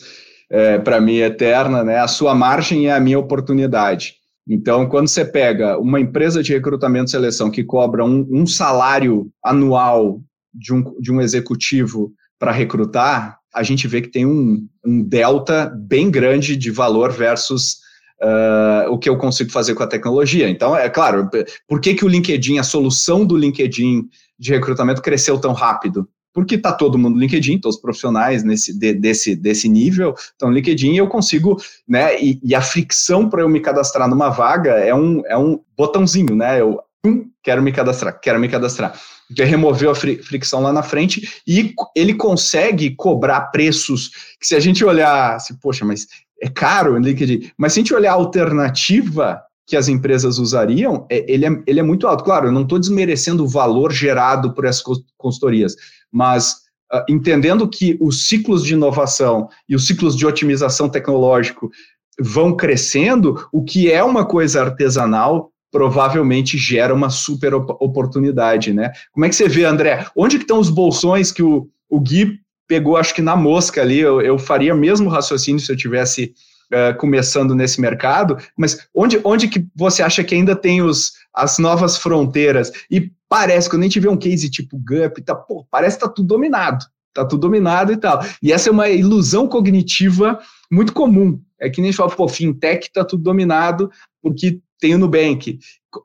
[0.50, 2.00] é, para mim, é eterna, né?
[2.00, 4.21] A sua margem é a minha oportunidade.
[4.48, 9.32] Então, quando você pega uma empresa de recrutamento e seleção que cobra um, um salário
[9.44, 10.22] anual
[10.54, 15.72] de um, de um executivo para recrutar, a gente vê que tem um, um delta
[15.78, 17.78] bem grande de valor versus
[18.22, 20.50] uh, o que eu consigo fazer com a tecnologia.
[20.50, 21.30] Então, é claro,
[21.68, 24.08] por que, que o LinkedIn, a solução do LinkedIn
[24.40, 26.08] de recrutamento cresceu tão rápido?
[26.34, 30.50] Porque está todo mundo no LinkedIn, todos os profissionais nesse, de, desse, desse nível estão
[30.50, 32.22] no LinkedIn e eu consigo, né?
[32.22, 36.36] E, e a fricção para eu me cadastrar numa vaga é um, é um botãozinho,
[36.36, 36.62] né?
[36.62, 38.98] Eu pum, quero me cadastrar, quero me cadastrar.
[39.36, 44.60] Que removeu a fricção lá na frente e ele consegue cobrar preços que se a
[44.60, 46.06] gente olhar, se, poxa, mas
[46.42, 51.08] é caro o LinkedIn, mas se a gente olhar a alternativa que as empresas usariam,
[51.10, 52.26] é, ele, é, ele é muito alto.
[52.26, 54.84] Claro, eu não estou desmerecendo o valor gerado por essas
[55.18, 55.78] consultorias,
[56.12, 56.56] mas
[56.94, 61.72] uh, entendendo que os ciclos de inovação e os ciclos de otimização tecnológico
[62.20, 68.92] vão crescendo, o que é uma coisa artesanal provavelmente gera uma super oportunidade, né?
[69.14, 70.06] Como é que você vê, André?
[70.14, 74.00] Onde que estão os bolsões que o, o Gui pegou, acho que na mosca ali,
[74.00, 76.34] eu, eu faria mesmo raciocínio se eu tivesse
[76.74, 81.58] uh, começando nesse mercado, mas onde, onde que você acha que ainda tem os, as
[81.58, 82.72] novas fronteiras?
[82.90, 86.10] E parece, quando a gente vê um case tipo GUP, tá, pô, parece que tá
[86.10, 88.22] tudo dominado, tá tudo dominado e tal.
[88.42, 90.40] E essa é uma ilusão cognitiva
[90.72, 91.40] muito comum.
[91.60, 95.60] É que nem a gente fala, pô, fintech tá tudo dominado, porque tem o Nubank.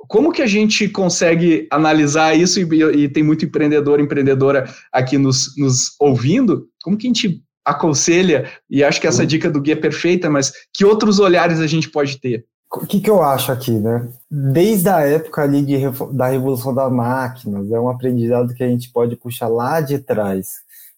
[0.09, 5.57] Como que a gente consegue analisar isso e, e tem muito empreendedor, empreendedora aqui nos,
[5.57, 6.69] nos ouvindo?
[6.83, 9.27] Como que a gente aconselha, e acho que essa uhum.
[9.27, 12.47] dica do guia é perfeita, mas que outros olhares a gente pode ter?
[12.73, 14.09] O que, que eu acho aqui, né?
[14.31, 15.79] Desde a época ali de,
[16.13, 20.49] da revolução das máquinas, é um aprendizado que a gente pode puxar lá de trás.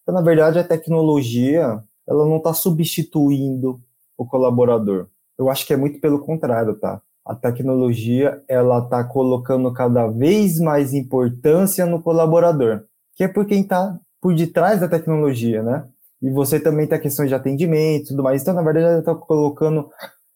[0.01, 3.79] Então, na verdade, a tecnologia ela não está substituindo
[4.17, 5.07] o colaborador.
[5.37, 7.01] Eu acho que é muito pelo contrário, tá?
[7.29, 13.61] a tecnologia ela está colocando cada vez mais importância no colaborador, que é por quem
[13.61, 15.85] está por detrás da tecnologia, né?
[16.21, 18.41] E você também tem a questão de atendimento e tudo mais.
[18.41, 19.89] Então, na verdade, está colocando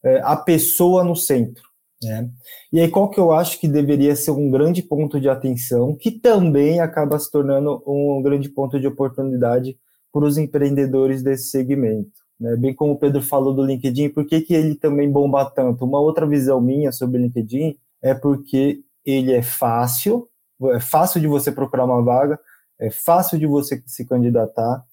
[0.03, 1.63] é, a pessoa no centro.
[2.01, 2.29] Né?
[2.71, 6.11] E aí, qual que eu acho que deveria ser um grande ponto de atenção, que
[6.11, 9.77] também acaba se tornando um grande ponto de oportunidade
[10.11, 12.11] para os empreendedores desse segmento?
[12.39, 12.55] Né?
[12.57, 15.85] Bem como o Pedro falou do LinkedIn, por que, que ele também bomba tanto?
[15.85, 20.27] Uma outra visão minha sobre o LinkedIn é porque ele é fácil,
[20.71, 22.39] é fácil de você procurar uma vaga,
[22.79, 24.83] é fácil de você se candidatar,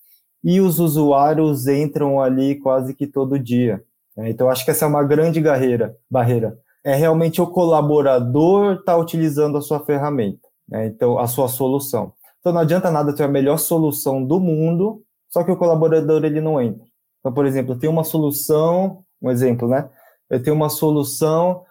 [0.43, 3.83] e os usuários entram ali quase que todo dia.
[4.17, 4.31] Né?
[4.31, 5.97] Então, acho que essa é uma grande barreira.
[6.11, 6.59] barreira.
[6.83, 10.87] É realmente o colaborador estar tá utilizando a sua ferramenta, né?
[10.87, 12.13] então a sua solução.
[12.41, 16.41] Então, não adianta nada ter a melhor solução do mundo, só que o colaborador ele
[16.41, 16.85] não entra.
[17.21, 19.91] Então, por exemplo, eu tenho uma solução, um exemplo, né?
[20.31, 21.65] Eu tenho uma solução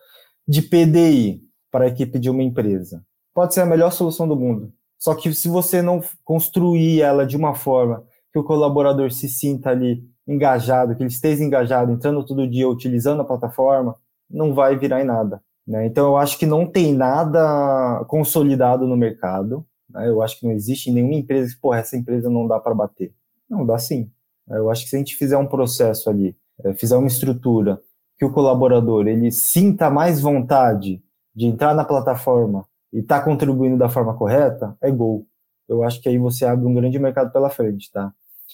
[0.47, 3.03] de PDI para a equipe de uma empresa.
[3.34, 4.71] Pode ser a melhor solução do mundo.
[4.97, 9.70] Só que se você não construir ela de uma forma que o colaborador se sinta
[9.70, 13.96] ali engajado, que ele esteja engajado, entrando todo dia, utilizando a plataforma,
[14.30, 15.42] não vai virar em nada.
[15.65, 15.86] Né?
[15.86, 19.65] Então, eu acho que não tem nada consolidado no mercado.
[19.89, 20.08] Né?
[20.08, 23.13] Eu acho que não existe nenhuma empresa que, pô, essa empresa não dá para bater.
[23.50, 24.12] Não, dá sim.
[24.48, 27.82] Eu acho que se a gente fizer um processo ali, é, fizer uma estrutura
[28.18, 31.02] que o colaborador ele sinta mais vontade
[31.36, 35.26] de entrar na plataforma e estar tá contribuindo da forma correta, é gol.
[35.68, 38.12] Eu acho que aí você abre um grande mercado pela frente, tá?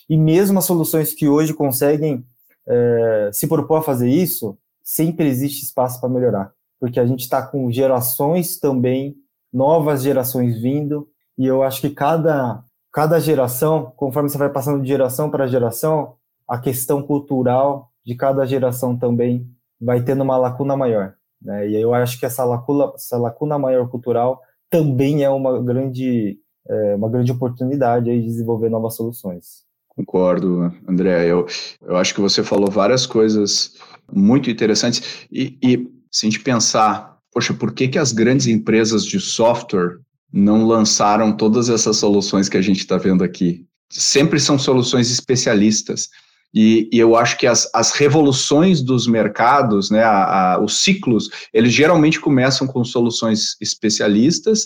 [0.10, 2.25] E mesmo as soluções que hoje conseguem
[2.67, 7.41] é, se propor a fazer isso, sempre existe espaço para melhorar, porque a gente está
[7.41, 9.15] com gerações também,
[9.51, 12.63] novas gerações vindo, e eu acho que cada
[12.95, 16.15] cada geração, conforme você vai passando de geração para geração,
[16.47, 19.45] a questão cultural de cada geração também
[19.81, 21.13] vai tendo uma lacuna maior.
[21.41, 21.67] Né?
[21.67, 26.95] E eu acho que essa lacuna, essa lacuna maior cultural também é uma grande, é,
[26.95, 29.64] uma grande oportunidade de desenvolver novas soluções.
[29.95, 31.27] Concordo, André.
[31.27, 31.45] Eu,
[31.81, 33.75] eu acho que você falou várias coisas
[34.12, 35.25] muito interessantes.
[35.31, 39.99] E, e se a gente pensar, poxa, por que, que as grandes empresas de software
[40.36, 43.65] não lançaram todas essas soluções que a gente está vendo aqui.
[43.89, 46.10] sempre são soluções especialistas.
[46.53, 51.29] E, e, eu acho que as, as revoluções dos mercados, né, a, a, os ciclos,
[51.53, 54.63] eles geralmente começam com soluções especialistas,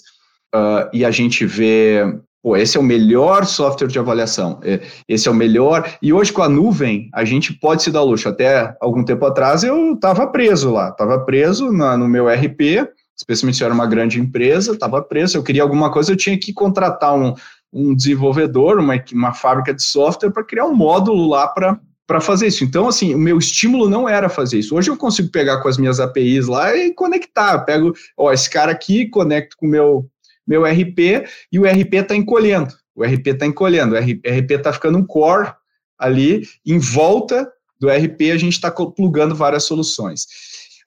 [0.56, 2.04] uh, e a gente vê,
[2.42, 6.32] pô, esse é o melhor software de avaliação, é, esse é o melhor, e hoje
[6.32, 8.30] com a nuvem, a gente pode se dar luxo.
[8.30, 13.58] Até algum tempo atrás eu estava preso lá, estava preso na, no meu RP, especialmente
[13.58, 16.54] se eu era uma grande empresa, estava preso, eu queria alguma coisa, eu tinha que
[16.54, 17.34] contratar um,
[17.74, 22.64] um desenvolvedor, uma, uma fábrica de software para criar um módulo lá para fazer isso.
[22.64, 24.76] Então, assim, o meu estímulo não era fazer isso.
[24.76, 27.54] Hoje eu consigo pegar com as minhas APIs lá e conectar.
[27.54, 30.10] Eu pego, ó, esse cara aqui, conecto com o meu,
[30.50, 32.74] meu RP e o RP está encolhendo.
[32.96, 35.54] O RP está encolhendo, o RP está ficando um core
[35.98, 37.48] ali, em volta
[37.80, 40.26] do RP a gente está plugando várias soluções.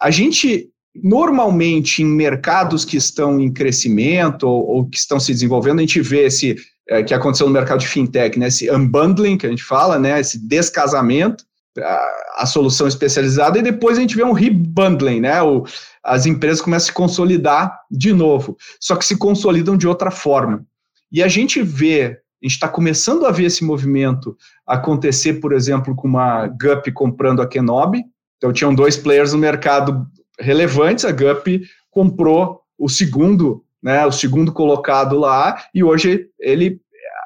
[0.00, 5.78] A gente, normalmente, em mercados que estão em crescimento ou, ou que estão se desenvolvendo,
[5.78, 6.56] a gente vê esse
[6.88, 10.20] é, que aconteceu no mercado de fintech, né, esse unbundling que a gente fala, né,
[10.20, 11.44] esse descasamento,
[11.78, 15.64] a, a solução especializada, e depois a gente vê um rebundling, né, o,
[16.02, 20.64] as empresas começam a se consolidar de novo, só que se consolidam de outra forma.
[21.10, 25.94] E a gente vê, a gente está começando a ver esse movimento acontecer, por exemplo,
[25.94, 28.04] com uma GUP comprando a Kenobi,
[28.36, 30.06] então tinham dois players no mercado
[30.38, 36.80] relevantes, a GUP comprou o segundo né, o segundo colocado lá, e hoje ele,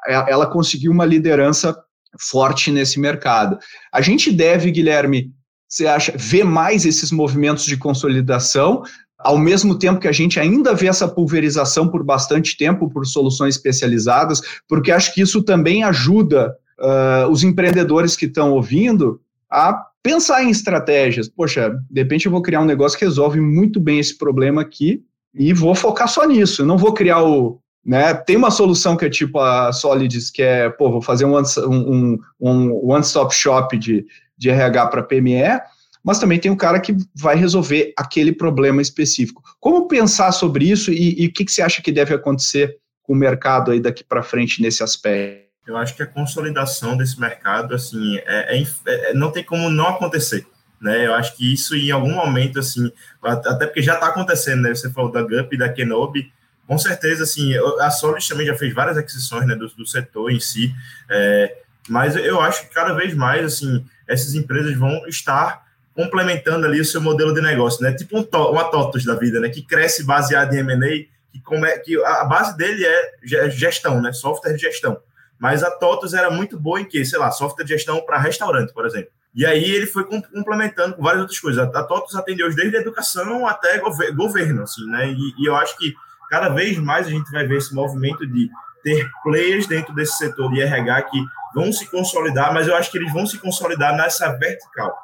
[0.07, 1.77] ela conseguiu uma liderança
[2.19, 3.57] forte nesse mercado.
[3.91, 5.31] A gente deve, Guilherme,
[5.67, 8.83] você acha, ver mais esses movimentos de consolidação,
[9.17, 13.55] ao mesmo tempo que a gente ainda vê essa pulverização por bastante tempo por soluções
[13.55, 20.43] especializadas, porque acho que isso também ajuda uh, os empreendedores que estão ouvindo a pensar
[20.43, 21.27] em estratégias.
[21.27, 25.03] Poxa, de repente eu vou criar um negócio que resolve muito bem esse problema aqui,
[25.37, 26.63] e vou focar só nisso.
[26.63, 27.59] Eu não vou criar o.
[27.87, 28.13] Né?
[28.13, 32.19] Tem uma solução que é tipo a Solids, que é, pô, vou fazer um, um,
[32.37, 34.05] um one-stop shop de,
[34.37, 35.61] de RH para PME,
[36.03, 39.41] mas também tem um cara que vai resolver aquele problema específico.
[39.57, 43.13] Como pensar sobre isso e, e o que, que você acha que deve acontecer com
[43.13, 45.47] o mercado aí daqui para frente nesse aspecto?
[45.65, 49.87] Eu acho que a consolidação desse mercado, assim, é, é, é, não tem como não
[49.87, 50.45] acontecer
[50.79, 51.07] né?
[51.07, 52.91] Eu acho que isso em algum momento, assim,
[53.23, 54.69] até porque já está acontecendo, né?
[54.69, 56.31] Você falou da Gup e da Kenobi,
[56.67, 60.39] com certeza, assim, a Solid também já fez várias aquisições, né, do, do setor em
[60.39, 60.73] si,
[61.09, 65.65] é, mas eu acho que cada vez mais, assim, essas empresas vão estar
[65.97, 67.91] complementando ali o seu modelo de negócio, né?
[67.91, 69.49] Tipo um, uma TOTOS da vida, né?
[69.49, 74.13] Que cresce baseado em M&A, que, come, que a base dele é gestão, né?
[74.13, 74.99] Software de gestão.
[75.39, 78.73] Mas a TOTOS era muito boa em que, sei lá, software de gestão para restaurante,
[78.73, 79.09] por exemplo.
[79.33, 81.63] E aí ele foi complementando com várias outras coisas.
[81.63, 85.09] A TOTOS atendeu desde a educação até governo, assim, né?
[85.09, 85.95] E, e, eu acho que
[86.29, 88.49] cada vez mais a gente vai ver esse movimento de
[88.83, 92.97] ter players dentro desse setor de RH que vão se consolidar, mas eu acho que
[92.97, 94.95] eles vão se consolidar nessa vertical.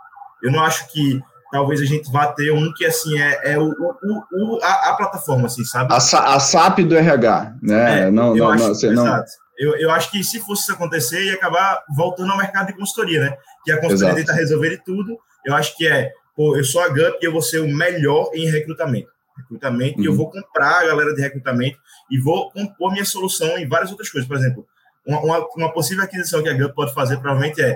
[0.41, 3.69] Eu não acho que talvez a gente vá ter um que assim é, é o,
[3.69, 5.93] o, o a, a, plataforma, assim, sabe?
[5.93, 8.01] A, a SAP do RH, né?
[8.01, 9.23] É, não, não, acho, não, você não.
[9.57, 13.21] Eu, eu acho que se fosse isso acontecer, ia acabar voltando ao mercado de consultoria,
[13.21, 13.37] né?
[13.63, 15.17] Que a consultoria tenta resolver tudo.
[15.45, 18.31] Eu acho que é, pô, eu sou a GUP e eu vou ser o melhor
[18.33, 19.11] em recrutamento.
[19.37, 20.03] Recrutamento, uhum.
[20.03, 20.17] e eu uhum.
[20.17, 21.77] vou comprar a galera de recrutamento
[22.11, 24.27] e vou compor minha solução em várias outras coisas.
[24.27, 24.65] Por exemplo,
[25.05, 27.75] uma, uma, possível aquisição que a GUP pode fazer, provavelmente, é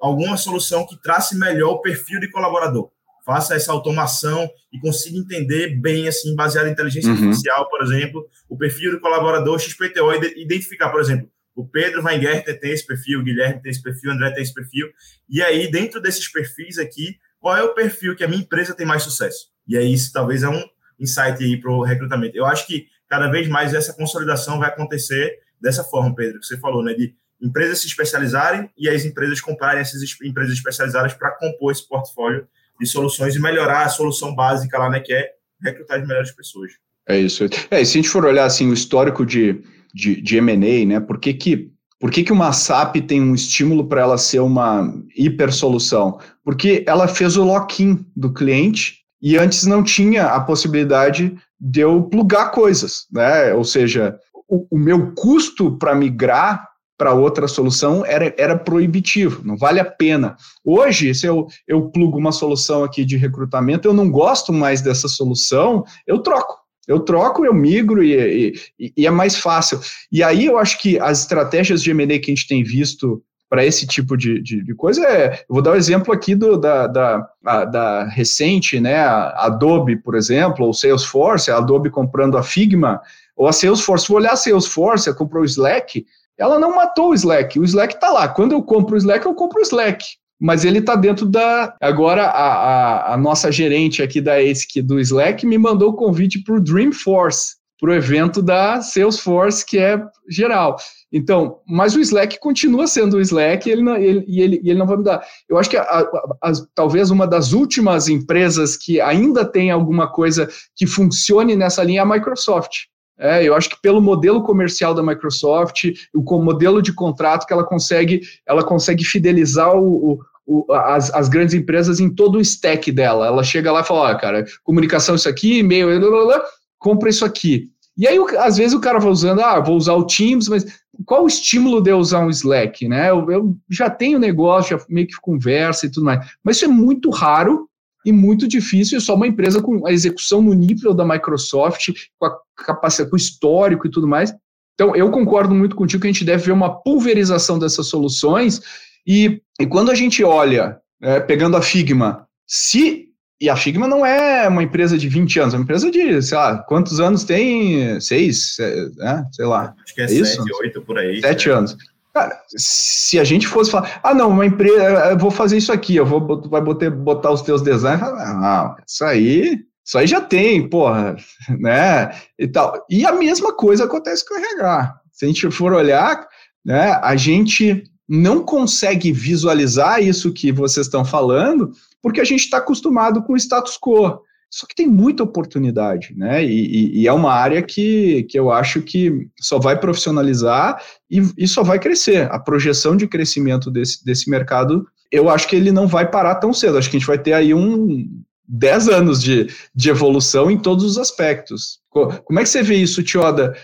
[0.00, 2.90] alguma solução que trace melhor o perfil de colaborador
[3.28, 7.16] faça essa automação e consiga entender bem, assim, baseado em inteligência uhum.
[7.16, 12.72] artificial, por exemplo, o perfil do colaborador XPTO, identificar, por exemplo, o Pedro Weingerter tem
[12.72, 14.88] esse perfil, o Guilherme tem esse perfil, o André tem esse perfil,
[15.28, 18.86] e aí, dentro desses perfis aqui, qual é o perfil que a minha empresa tem
[18.86, 19.48] mais sucesso?
[19.66, 20.64] E aí, isso talvez é um
[20.98, 22.36] insight aí para o recrutamento.
[22.36, 26.58] Eu acho que cada vez mais essa consolidação vai acontecer dessa forma, Pedro, que você
[26.58, 31.72] falou, né, de empresas se especializarem e as empresas comprarem essas empresas especializadas para compor
[31.72, 32.46] esse portfólio
[32.80, 35.30] de soluções e melhorar a solução básica lá, né, que é
[35.62, 36.72] recrutar as melhores pessoas.
[37.08, 37.44] É isso.
[37.70, 39.62] É, e se a gente for olhar assim o histórico de,
[39.94, 43.88] de, de M&A, né, por que que por que, que uma SAP tem um estímulo
[43.88, 46.20] para ela ser uma hiper solução?
[46.44, 52.02] Porque ela fez o lock-in do cliente e antes não tinha a possibilidade de eu
[52.04, 53.52] plugar coisas, né?
[53.52, 59.56] Ou seja, o, o meu custo para migrar para outra solução era, era proibitivo, não
[59.56, 60.36] vale a pena.
[60.64, 65.06] Hoje, se eu, eu plugo uma solução aqui de recrutamento, eu não gosto mais dessa
[65.06, 66.58] solução, eu troco.
[66.88, 69.78] Eu troco, eu migro e, e, e é mais fácil.
[70.10, 73.64] E aí eu acho que as estratégias de M&A que a gente tem visto para
[73.64, 75.44] esse tipo de, de, de, coisa é.
[75.48, 78.98] Vou dar o um exemplo aqui do, da, da, a, da recente, né?
[78.98, 83.00] Adobe, por exemplo, ou Salesforce, a Adobe comprando a Figma,
[83.36, 84.08] ou a Salesforce.
[84.08, 86.04] Vou olhar a Salesforce, comprou o Slack,
[86.38, 87.58] ela não matou o Slack.
[87.58, 88.28] O Slack está lá.
[88.28, 90.04] Quando eu compro o Slack, eu compro o Slack.
[90.40, 91.74] Mas ele está dentro da.
[91.80, 96.38] Agora, a, a, a, nossa gerente aqui da ASIC do Slack me mandou o convite
[96.44, 100.76] para o Dreamforce, para o evento da Salesforce, que é geral.
[101.12, 104.86] Então, mas o Slack continua sendo o Slack e ele não, ele, ele, ele não
[104.86, 105.24] vai mudar.
[105.48, 110.48] Eu acho que a, a, talvez uma das últimas empresas que ainda tem alguma coisa
[110.76, 112.88] que funcione nessa linha é a Microsoft.
[113.18, 117.64] É, eu acho que pelo modelo comercial da Microsoft, o modelo de contrato que ela
[117.64, 123.26] consegue, ela consegue fidelizar o, o, as, as, grandes empresas em todo o stack dela.
[123.26, 126.44] Ela chega lá e fala, ah, cara, comunicação isso aqui, e-mail, blá, blá, blá,
[126.78, 127.68] compra isso aqui.
[127.98, 130.64] E aí, às vezes, o cara vai usando, ah, vou usar o Teams, mas
[131.04, 133.10] qual o estímulo de eu usar um Slack, né?
[133.10, 136.68] Eu, eu já tenho negócio, já meio que conversa e tudo mais, mas isso é
[136.68, 137.68] muito raro
[138.06, 141.88] e muito difícil, e só uma empresa com a execução no nível da Microsoft,
[142.18, 144.32] com a capacidade, com o histórico e tudo mais.
[144.74, 148.60] Então, eu concordo muito contigo que a gente deve ver uma pulverização dessas soluções,
[149.04, 153.07] e, e quando a gente olha, é, pegando a Figma, se
[153.40, 156.36] e a Figma não é uma empresa de 20 anos, é uma empresa de, sei
[156.36, 158.00] lá, quantos anos tem?
[158.00, 158.56] Seis,
[158.96, 159.24] né?
[159.32, 159.74] sei lá.
[159.84, 160.44] Acho que é, é sete, isso?
[160.60, 161.20] oito por aí.
[161.20, 161.54] Sete né?
[161.54, 161.76] anos.
[162.12, 165.94] Cara, se a gente fosse falar, ah, não, uma empresa, eu vou fazer isso aqui,
[165.94, 170.68] eu vou vai botar, botar os teus designs, não, isso aí, isso aí já tem,
[170.68, 171.14] porra,
[171.60, 172.10] né?
[172.36, 172.84] E tal.
[172.90, 174.96] E a mesma coisa acontece com o RH.
[175.12, 176.26] Se a gente for olhar,
[176.64, 181.72] né, a gente não consegue visualizar isso que vocês estão falando,
[182.02, 184.20] porque a gente está acostumado com o status quo.
[184.50, 186.42] Só que tem muita oportunidade, né?
[186.42, 191.22] E, e, e, é uma área que, que eu acho que só vai profissionalizar e,
[191.36, 192.30] e só vai crescer.
[192.32, 196.54] A projeção de crescimento desse, desse mercado, eu acho que ele não vai parar tão
[196.54, 196.78] cedo.
[196.78, 198.08] Acho que a gente vai ter aí um
[198.48, 201.80] 10 anos de, de evolução em todos os aspectos.
[201.90, 203.54] Como é que você vê isso, Tioda,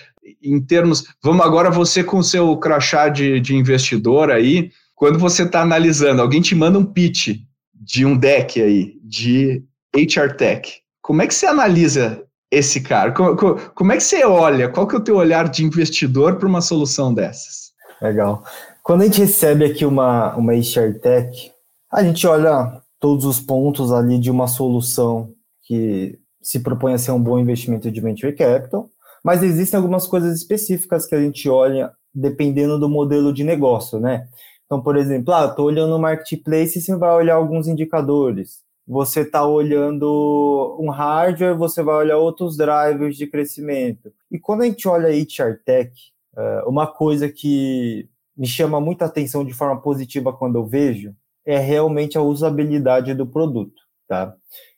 [0.43, 1.07] em termos.
[1.23, 6.21] Vamos agora você com o seu crachá de, de investidor aí, quando você está analisando,
[6.21, 7.39] alguém te manda um pitch
[7.85, 9.63] de um deck aí, de
[9.95, 10.73] HR Tech.
[11.03, 13.13] Como é que você analisa esse cara?
[13.13, 14.69] Como, como, é que você olha?
[14.69, 17.73] Qual que é o teu olhar de investidor para uma solução dessas?
[18.01, 18.43] Legal.
[18.83, 21.53] Quando a gente recebe aqui uma, uma HR Tech,
[21.93, 25.33] a gente olha todos os pontos ali de uma solução
[25.63, 28.89] que se propõe a ser um bom investimento de venture capital,
[29.23, 34.27] mas existem algumas coisas específicas que a gente olha dependendo do modelo de negócio, né?
[34.75, 38.61] Então, por exemplo, ah, estou olhando o marketplace e você vai olhar alguns indicadores.
[38.89, 44.13] Você está olhando um hardware, você vai olhar outros drivers de crescimento.
[44.33, 45.93] E quando a gente olha HR Tech,
[46.37, 51.15] é, uma coisa que me chama muita atenção de forma positiva quando eu vejo
[51.47, 54.35] é realmente a usabilidade do produto, tá?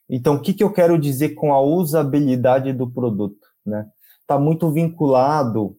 [0.07, 3.87] Então, o que, que eu quero dizer com a usabilidade do produto, né?
[4.21, 5.75] Está muito vinculado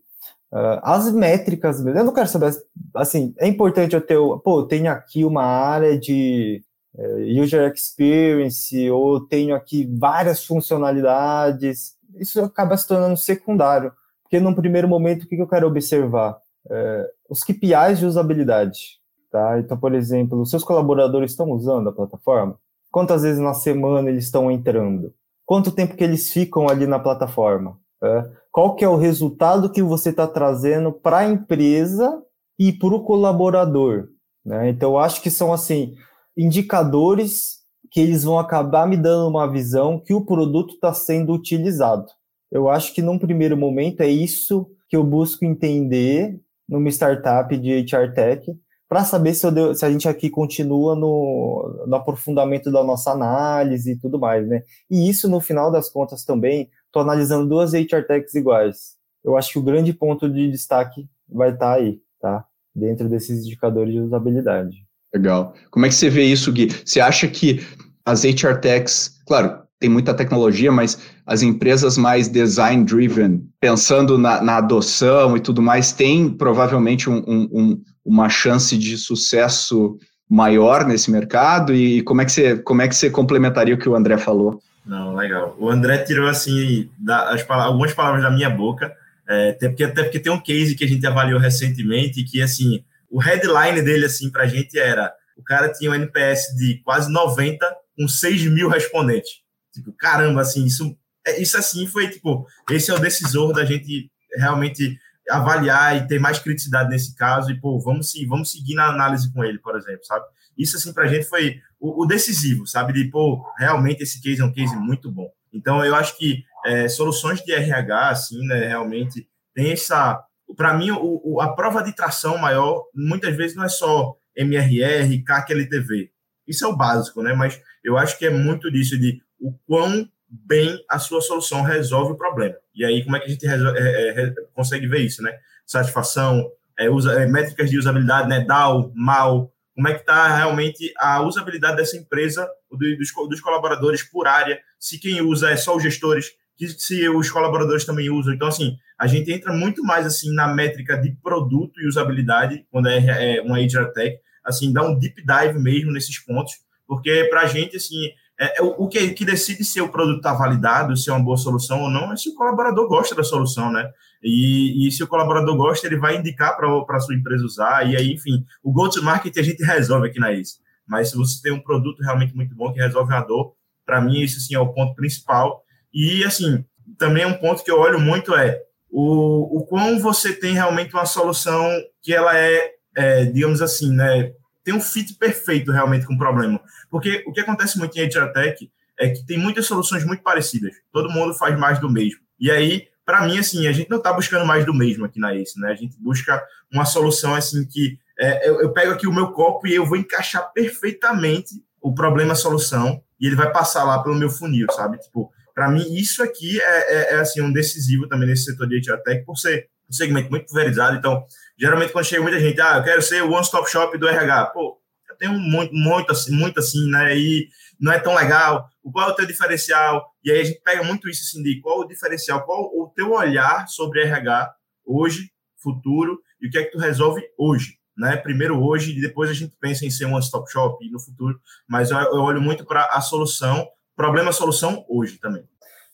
[0.53, 2.55] Uh, as métricas, eu não quero saber,
[2.95, 6.63] assim, é importante eu ter, pô, eu tenho aqui uma área de
[6.95, 13.93] uh, user experience, ou tenho aqui várias funcionalidades, isso acaba se tornando secundário,
[14.23, 16.39] porque num primeiro momento, o que, eu quero observar?
[16.67, 18.99] Uh, os KPIs de usabilidade,
[19.31, 19.59] tá?
[19.59, 22.59] Então, por exemplo, os seus colaboradores estão usando a plataforma?
[22.91, 25.13] Quantas vezes na semana eles estão entrando?
[25.45, 27.79] Quanto tempo que eles ficam ali na plataforma?
[28.03, 32.23] É, qual que é o resultado que você está trazendo para a empresa
[32.59, 34.09] e para o colaborador.
[34.45, 34.71] Né?
[34.71, 35.95] Então, eu acho que são assim
[36.37, 37.59] indicadores
[37.91, 42.07] que eles vão acabar me dando uma visão que o produto está sendo utilizado.
[42.51, 47.85] Eu acho que num primeiro momento é isso que eu busco entender numa startup de
[47.85, 48.47] HR Tech,
[48.89, 53.99] para saber se, se, a gente aqui continua no, no, aprofundamento da nossa análise e
[53.99, 54.63] tudo mais, né?
[54.91, 58.97] E isso, no final das contas, também estou analisando duas HR Techs iguais.
[59.25, 62.45] Eu acho que o grande ponto de destaque vai estar tá aí, tá?
[62.75, 64.77] Dentro desses indicadores de usabilidade.
[65.15, 65.55] Legal.
[65.71, 66.69] Como é que você vê isso, Gui?
[66.85, 67.61] Você acha que
[68.05, 74.57] as HR Techs, claro, tem muita tecnologia, mas as empresas mais design-driven, pensando na, na,
[74.57, 79.97] adoção e tudo mais, têm provavelmente um, um, uma chance de sucesso
[80.29, 81.75] maior nesse mercado?
[81.75, 84.61] E como é que você, como é que você complementaria o que o André falou?
[84.89, 85.55] Não, legal.
[85.59, 88.97] O André tirou assim da, as, algumas palavras da minha boca,
[89.29, 92.83] é, até, porque, até porque tem um case que a gente avaliou recentemente que assim
[93.11, 97.13] o headline dele assim para a gente era o cara tinha um NPS de quase
[97.13, 99.43] 90 com 6 mil respondentes.
[99.75, 104.11] Tipo, caramba, assim, isso, é, isso assim foi tipo, esse é o decisor da gente
[104.37, 109.31] realmente avaliar e ter mais criticidade nesse caso e pô, vamos vamos seguir na análise
[109.33, 110.25] com ele, por exemplo, sabe?
[110.59, 112.93] Isso, assim, para a gente foi o, o, decisivo, sabe?
[112.93, 115.31] De, pô, realmente esse case é um case muito bom.
[115.53, 120.23] Então, eu acho que é, soluções de RH, assim, né, realmente tem essa,
[120.57, 125.23] para mim, o, o, a prova de tração maior, muitas vezes, não é só MRR,
[125.25, 126.11] CAC, LTV.
[126.47, 127.35] Isso é o básico, né?
[127.35, 132.13] Mas eu acho que é muito disso de o quão bem a sua solução resolve
[132.13, 132.55] o problema.
[132.75, 135.33] E aí, como é que a gente resolve, é, é, consegue ver isso, né?
[135.67, 138.45] Satisfação, é, usa, é, métricas de usabilidade, né?
[138.45, 144.27] DAO, MAL, como é que está realmente a usabilidade dessa empresa, dos, dos, colaboradores por
[144.27, 146.33] área, se quem usa é só os gestores,
[146.77, 148.35] se os colaboradores também usam.
[148.35, 152.89] Então, assim, a gente entra muito mais assim na métrica de produto e usabilidade, quando
[152.89, 156.55] é, é uma HR Tech, assim, dá um deep dive mesmo nesses pontos,
[156.85, 158.11] porque para a gente, assim,
[158.41, 161.37] é, é, o que, que decide se o produto está validado, se é uma boa
[161.37, 163.91] solução ou não, é se o colaborador gosta da solução, né?
[164.23, 167.97] E, e se o colaborador gosta, ele vai indicar para a sua empresa usar, e
[167.97, 170.59] aí, enfim, o go-to-market a gente resolve aqui na ICE.
[170.87, 174.21] Mas se você tem um produto realmente muito bom que resolve a dor, para mim,
[174.21, 175.63] isso sim é o ponto principal.
[175.93, 176.65] E, assim,
[176.97, 181.07] também um ponto que eu olho muito é o, o quão você tem realmente uma
[181.07, 181.69] solução
[182.03, 184.33] que ela é, é digamos assim, né,
[184.69, 186.61] tem um fit perfeito realmente com o problema.
[186.91, 190.75] Porque o que acontece muito em HR Tech é que tem muitas soluções muito parecidas.
[190.93, 192.21] Todo mundo faz mais do mesmo.
[192.39, 195.35] E aí, para mim, assim, a gente não está buscando mais do mesmo aqui na
[195.35, 195.71] ACE, né?
[195.71, 199.67] A gente busca uma solução, assim, que é, eu, eu, pego aqui o meu copo
[199.67, 204.67] e eu vou encaixar perfeitamente o problema-solução e ele vai passar lá pelo meu funil,
[204.73, 204.99] sabe?
[204.99, 208.83] Tipo, para mim, isso aqui é, é, é, assim, um decisivo também nesse setor de
[208.87, 210.99] HR Tech, por ser um segmento muito pulverizado.
[210.99, 211.25] Então,
[211.59, 214.47] geralmente, quando chega muita gente, ah, eu quero ser o one-stop shop do RH.
[214.47, 214.79] Pô,
[215.09, 217.17] eu tenho muito, muito, assim, muito assim, né?
[217.17, 217.49] E
[217.81, 218.69] não é tão legal.
[218.93, 220.07] Qual é o teu diferencial?
[220.25, 223.13] E aí a gente pega muito isso assim, de qual o diferencial, qual o teu
[223.13, 224.53] olhar sobre RH
[224.87, 225.31] hoje,
[225.63, 227.77] futuro, e o que é que tu resolve hoje.
[227.97, 228.17] Né?
[228.17, 231.39] Primeiro hoje, e depois a gente pensa em ser um one-stop shop no futuro,
[231.69, 235.43] mas eu, eu olho muito para a solução, problema-solução hoje também.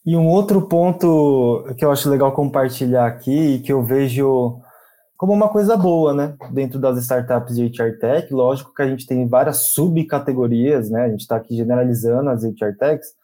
[0.05, 4.61] E um outro ponto que eu acho legal compartilhar aqui e que eu vejo
[5.25, 6.37] como uma coisa boa, né?
[6.51, 11.05] Dentro das startups de HR Tech, lógico que a gente tem várias subcategorias, né?
[11.05, 13.15] A gente está aqui generalizando as HR Techs,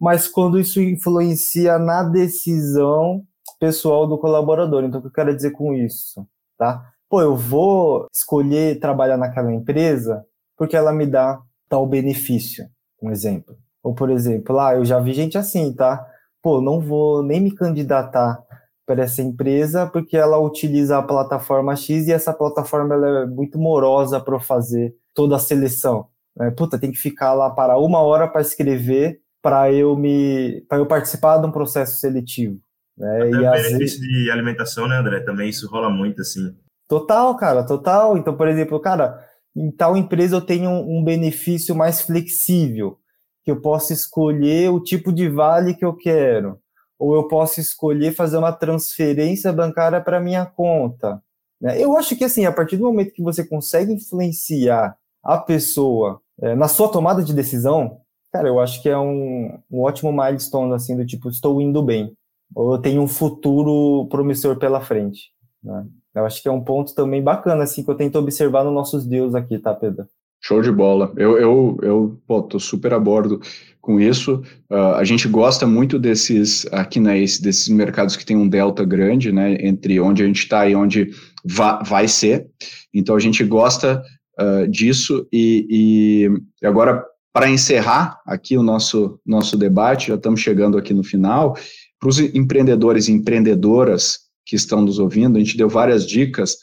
[0.00, 3.22] mas quando isso influencia na decisão
[3.60, 4.82] pessoal do colaborador.
[4.82, 6.26] Então, o que eu quero dizer com isso,
[6.56, 6.90] tá?
[7.06, 10.24] Pô, eu vou escolher trabalhar naquela empresa
[10.56, 11.38] porque ela me dá
[11.68, 12.66] tal benefício,
[13.02, 13.54] um exemplo.
[13.82, 16.02] Ou, por exemplo, lá, ah, eu já vi gente assim, tá?
[16.42, 18.42] pô, não vou nem me candidatar
[18.86, 24.20] para essa empresa porque ela utiliza a plataforma X e essa plataforma é muito morosa
[24.20, 26.06] para fazer toda a seleção.
[26.36, 26.50] Né?
[26.50, 30.86] Puta, tem que ficar lá para uma hora para escrever para eu me para eu
[30.86, 32.58] participar de um processo seletivo.
[32.96, 33.16] Né?
[33.16, 34.00] Até e o benefício vezes...
[34.00, 35.20] de alimentação, né, André?
[35.20, 36.54] Também isso rola muito assim.
[36.88, 38.16] Total, cara, total.
[38.16, 39.18] Então, por exemplo, cara,
[39.56, 42.98] em tal empresa eu tenho um benefício mais flexível
[43.44, 46.58] que eu posso escolher o tipo de vale que eu quero,
[47.02, 51.20] ou eu posso escolher fazer uma transferência bancária para minha conta.
[51.60, 51.82] Né?
[51.82, 56.54] Eu acho que assim, a partir do momento que você consegue influenciar a pessoa é,
[56.54, 57.98] na sua tomada de decisão,
[58.32, 62.16] cara, eu acho que é um, um ótimo milestone assim do tipo estou indo bem,
[62.54, 65.32] ou eu tenho um futuro promissor pela frente.
[65.60, 65.84] Né?
[66.14, 69.04] Eu acho que é um ponto também bacana assim que eu tento observar nos nossos
[69.04, 70.06] deus aqui, tá, Pedro?
[70.44, 71.12] Show de bola.
[71.16, 73.40] Eu, eu, eu pô, tô super a bordo
[73.80, 74.42] com isso.
[74.68, 78.84] Uh, a gente gosta muito desses, aqui na ACE, desses mercados que tem um delta
[78.84, 81.10] grande, né, entre onde a gente está e onde
[81.44, 82.46] va vai ser.
[82.92, 84.02] Então, a gente gosta
[84.40, 85.26] uh, disso.
[85.32, 86.28] E,
[86.60, 91.56] e agora, para encerrar aqui o nosso, nosso debate, já estamos chegando aqui no final,
[92.00, 96.56] para os empreendedores e empreendedoras que estão nos ouvindo, a gente deu várias dicas,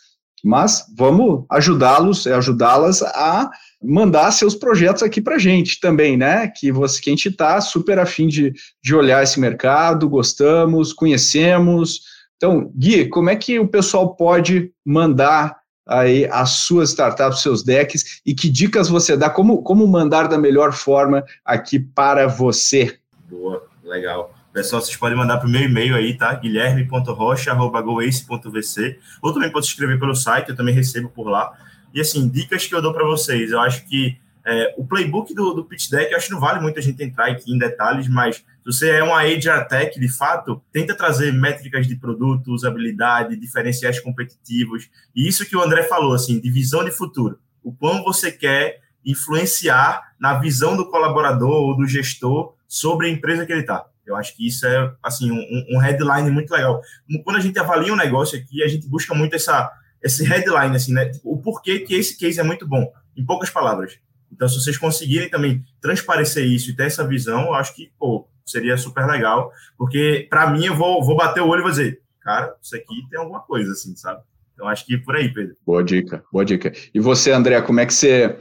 [0.44, 3.50] mas vamos ajudá-los, ajudá-las a
[3.82, 6.48] mandar seus projetos aqui para gente também, né?
[6.48, 12.02] Que você, que a gente está super afim de, de olhar esse mercado, gostamos, conhecemos.
[12.36, 18.22] Então, Gui, como é que o pessoal pode mandar aí as suas startups, seus decks
[18.26, 22.98] e que dicas você dá, como, como mandar da melhor forma aqui para você?
[23.30, 24.39] Boa, legal.
[24.60, 26.34] Pessoal, vocês podem mandar para o meu e-mail aí, tá?
[26.34, 31.58] guilherme.rocha.goace.vc ou também pode escrever pelo site, eu também recebo por lá.
[31.94, 35.54] E assim, dicas que eu dou para vocês, eu acho que é, o playbook do,
[35.54, 38.10] do pitch deck, eu acho que não vale muito a gente entrar aqui em detalhes,
[38.10, 43.38] mas se você é uma HR tech, de fato, tenta trazer métricas de produto, usabilidade,
[43.38, 47.40] diferenciais competitivos, e isso que o André falou, assim, de visão de futuro.
[47.64, 53.46] O quão você quer influenciar na visão do colaborador ou do gestor sobre a empresa
[53.46, 53.86] que ele está.
[54.10, 56.82] Eu acho que isso é, assim, um, um headline muito legal.
[57.24, 60.94] Quando a gente avalia um negócio aqui, a gente busca muito essa esse headline, assim,
[60.94, 61.10] né?
[61.10, 64.00] Tipo, o porquê que esse case é muito bom, em poucas palavras.
[64.32, 68.28] Então, se vocês conseguirem também transparecer isso e ter essa visão, eu acho que, pô,
[68.46, 72.02] seria super legal, porque para mim eu vou, vou bater o olho e vou dizer,
[72.22, 74.22] cara, isso aqui tem alguma coisa, assim, sabe?
[74.54, 75.56] Então, acho que por aí, Pedro.
[75.66, 76.72] Boa dica, boa dica.
[76.94, 78.38] E você, André, como é que você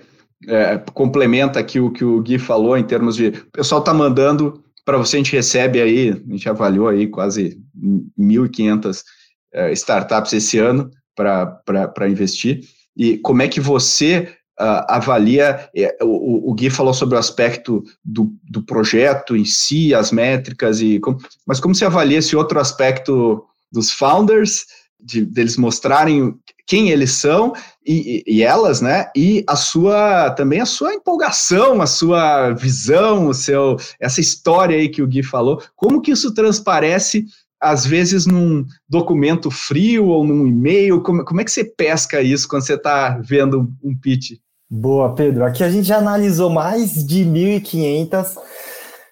[0.46, 3.28] é, complementa aqui o que o Gui falou em termos de.
[3.28, 7.60] O pessoal está mandando para você, a gente recebe aí, a gente avaliou aí quase
[8.18, 9.02] 1.500
[9.52, 12.62] é, startups esse ano para investir.
[12.96, 15.68] E como é que você uh, avalia?
[15.76, 20.80] É, o, o, Gui falou sobre o aspecto do, do projeto em si, as métricas,
[20.80, 24.64] e como, mas como você avalia esse outro aspecto dos founders,
[25.00, 26.34] de, deles mostrarem
[26.66, 29.10] quem eles são e, e, elas, né?
[29.16, 34.88] E a sua também a sua empolgação, a sua visão, o seu essa história aí
[34.88, 37.24] que o Gui falou, como que isso transparece
[37.60, 41.00] às vezes num documento frio ou num e-mail?
[41.00, 44.32] Como, como é que você pesca isso quando você está vendo um pitch?
[44.70, 45.44] Boa, Pedro.
[45.44, 48.36] Aqui a gente já analisou mais de 1.500,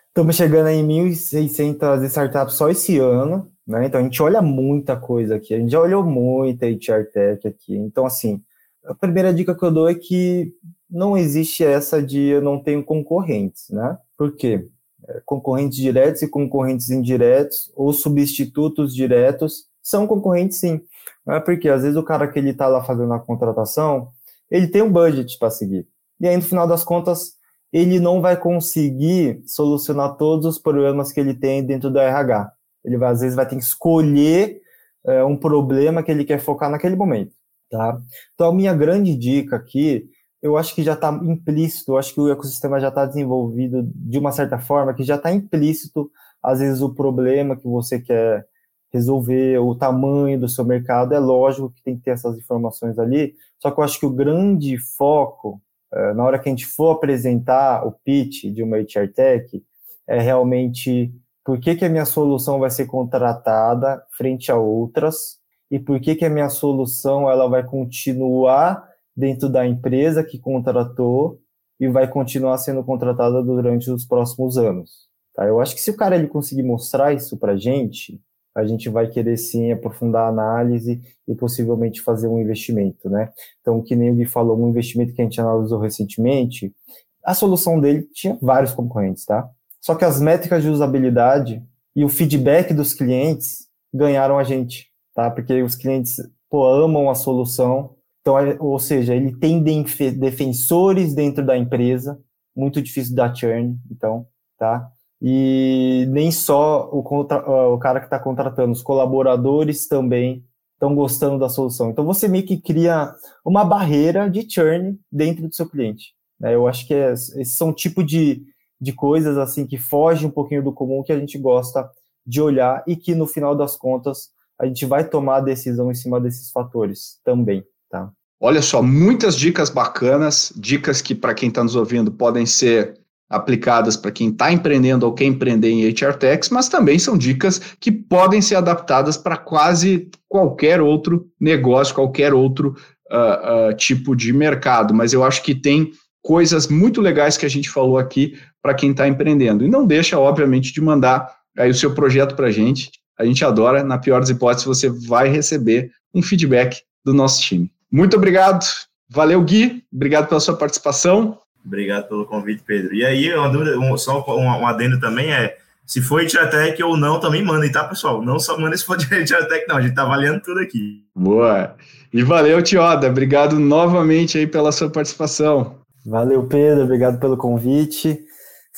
[0.09, 3.87] estamos chegando em 1.600 startups só esse ano, né?
[3.87, 7.77] Então a gente olha muita coisa aqui, a gente já olhou muita HR Tech aqui.
[7.77, 8.43] Então, assim,
[8.85, 10.53] a primeira dica que eu dou é que
[10.89, 13.99] não existe essa de eu não tenho concorrentes, né?
[14.17, 14.69] Por quê?
[15.09, 20.81] É, concorrentes diretos e concorrentes indiretos ou substitutos diretos são concorrentes sim.
[21.27, 24.09] Não é porque às vezes o cara que ele está lá fazendo a contratação,
[24.51, 25.87] ele tem um budget para seguir.
[26.21, 27.35] E aí, no final das contas,
[27.73, 32.53] ele não vai conseguir solucionar todos os problemas que ele tem dentro do RH.
[32.87, 34.62] Ele vai, às vezes vai ter que escolher
[35.05, 37.34] é, um problema que ele quer focar naquele momento.
[37.70, 38.01] Tá?
[38.34, 40.09] Então, a minha grande dica aqui
[40.43, 44.18] eu acho que já está implícito, eu acho que o ecossistema já está desenvolvido de
[44.18, 46.11] uma certa forma, que já está implícito,
[46.43, 48.47] às vezes, o problema que você quer
[48.93, 53.34] resolver, o tamanho do seu mercado, é lógico que tem que ter essas informações ali,
[53.59, 55.61] só que eu acho que o grande foco,
[55.93, 59.64] é, na hora que a gente for apresentar o pitch de uma HR Tech,
[60.07, 61.12] é realmente
[61.47, 65.38] por que, que a minha solução vai ser contratada frente a outras,
[65.70, 68.84] e por que, que a minha solução ela vai continuar
[69.16, 71.40] dentro da empresa que contratou
[71.78, 75.07] e vai continuar sendo contratada durante os próximos anos.
[75.34, 75.47] Tá?
[75.47, 78.20] Eu acho que se o cara ele conseguir mostrar isso para gente,
[78.53, 83.30] a gente vai querer sim aprofundar a análise e possivelmente fazer um investimento, né?
[83.61, 86.74] Então, que nem o Gui falou, um investimento que a gente analisou recentemente,
[87.22, 89.49] a solução dele tinha vários concorrentes, tá?
[89.87, 91.62] Só que as métricas de usabilidade
[91.95, 95.30] e o feedback dos clientes ganharam a gente, tá?
[95.30, 96.16] Porque os clientes,
[96.51, 102.18] pô, amam a solução, então, é, ou seja, ele tem defensores dentro da empresa,
[102.57, 104.26] muito difícil da churn, então,
[104.59, 104.91] tá?
[105.22, 111.39] E nem só o, contra, o cara que está contratando, os colaboradores também estão gostando
[111.39, 111.91] da solução.
[111.91, 113.14] Então, você meio que cria
[113.45, 116.12] uma barreira de churn dentro do seu cliente.
[116.41, 116.57] Né?
[116.57, 118.43] Eu acho que é, esses são tipo de,
[118.81, 121.89] de coisas assim que foge um pouquinho do comum que a gente gosta
[122.27, 125.95] de olhar e que, no final das contas, a gente vai tomar a decisão em
[125.95, 127.64] cima desses fatores também.
[127.91, 128.11] Tá?
[128.41, 132.99] Olha só, muitas dicas bacanas, dicas que para quem está nos ouvindo podem ser
[133.29, 137.59] aplicadas para quem está empreendendo ou quer empreender em HR Techs, mas também são dicas
[137.81, 142.77] que podem ser adaptadas para quase qualquer outro negócio, qualquer outro
[143.11, 144.95] uh, uh, tipo de mercado.
[144.95, 145.91] Mas eu acho que tem
[146.22, 149.64] coisas muito legais que a gente falou aqui para quem está empreendendo.
[149.64, 152.91] E não deixa, obviamente, de mandar aí o seu projeto para a gente.
[153.17, 153.85] A gente adora.
[153.85, 157.71] Na pior das hipóteses, você vai receber um feedback do nosso time.
[157.93, 158.67] Muito obrigado.
[159.09, 159.85] Valeu, Gui.
[159.93, 161.39] Obrigado pela sua participação.
[161.64, 162.93] Obrigado pelo convite, Pedro.
[162.93, 165.57] E aí, uma dúvida, um, só um, um adendo também é
[165.87, 168.21] se for Itiatec ou não, também mandem, tá, pessoal?
[168.21, 169.77] Não só mandem se for de Itiatec, não.
[169.77, 171.05] A gente tá avaliando tudo aqui.
[171.14, 171.77] Boa.
[172.12, 173.07] E valeu, Tioda.
[173.07, 175.77] Obrigado novamente aí pela sua participação.
[176.05, 176.83] Valeu, Pedro.
[176.83, 178.26] Obrigado pelo convite.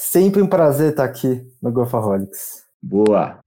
[0.00, 2.62] Sempre um prazer estar aqui no Growthaholics.
[2.80, 3.40] Boa.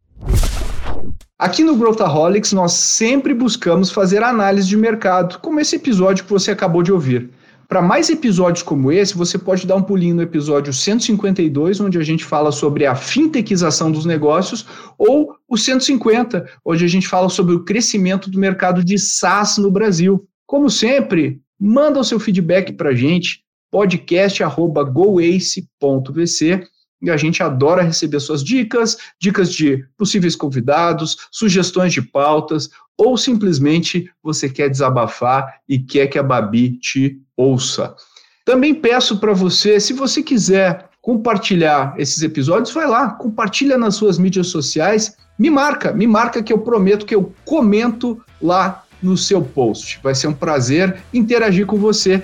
[1.39, 6.51] Aqui no Growthaholics, nós sempre buscamos fazer análise de mercado, como esse episódio que você
[6.51, 7.29] acabou de ouvir.
[7.69, 12.03] Para mais episódios como esse, você pode dar um pulinho no episódio 152, onde a
[12.03, 17.55] gente fala sobre a fintechização dos negócios, ou o 150, onde a gente fala sobre
[17.55, 20.27] o crescimento do mercado de SaaS no Brasil.
[20.45, 23.41] Como sempre, manda o seu feedback para a gente,
[23.71, 26.67] podcast.goace.vc
[27.01, 33.17] e a gente adora receber suas dicas, dicas de possíveis convidados, sugestões de pautas, ou
[33.17, 37.95] simplesmente você quer desabafar e quer que a Babi te ouça.
[38.45, 44.19] Também peço para você, se você quiser compartilhar esses episódios, vai lá, compartilha nas suas
[44.19, 49.41] mídias sociais, me marca, me marca que eu prometo que eu comento lá no seu
[49.41, 49.99] post.
[50.03, 52.23] Vai ser um prazer interagir com você.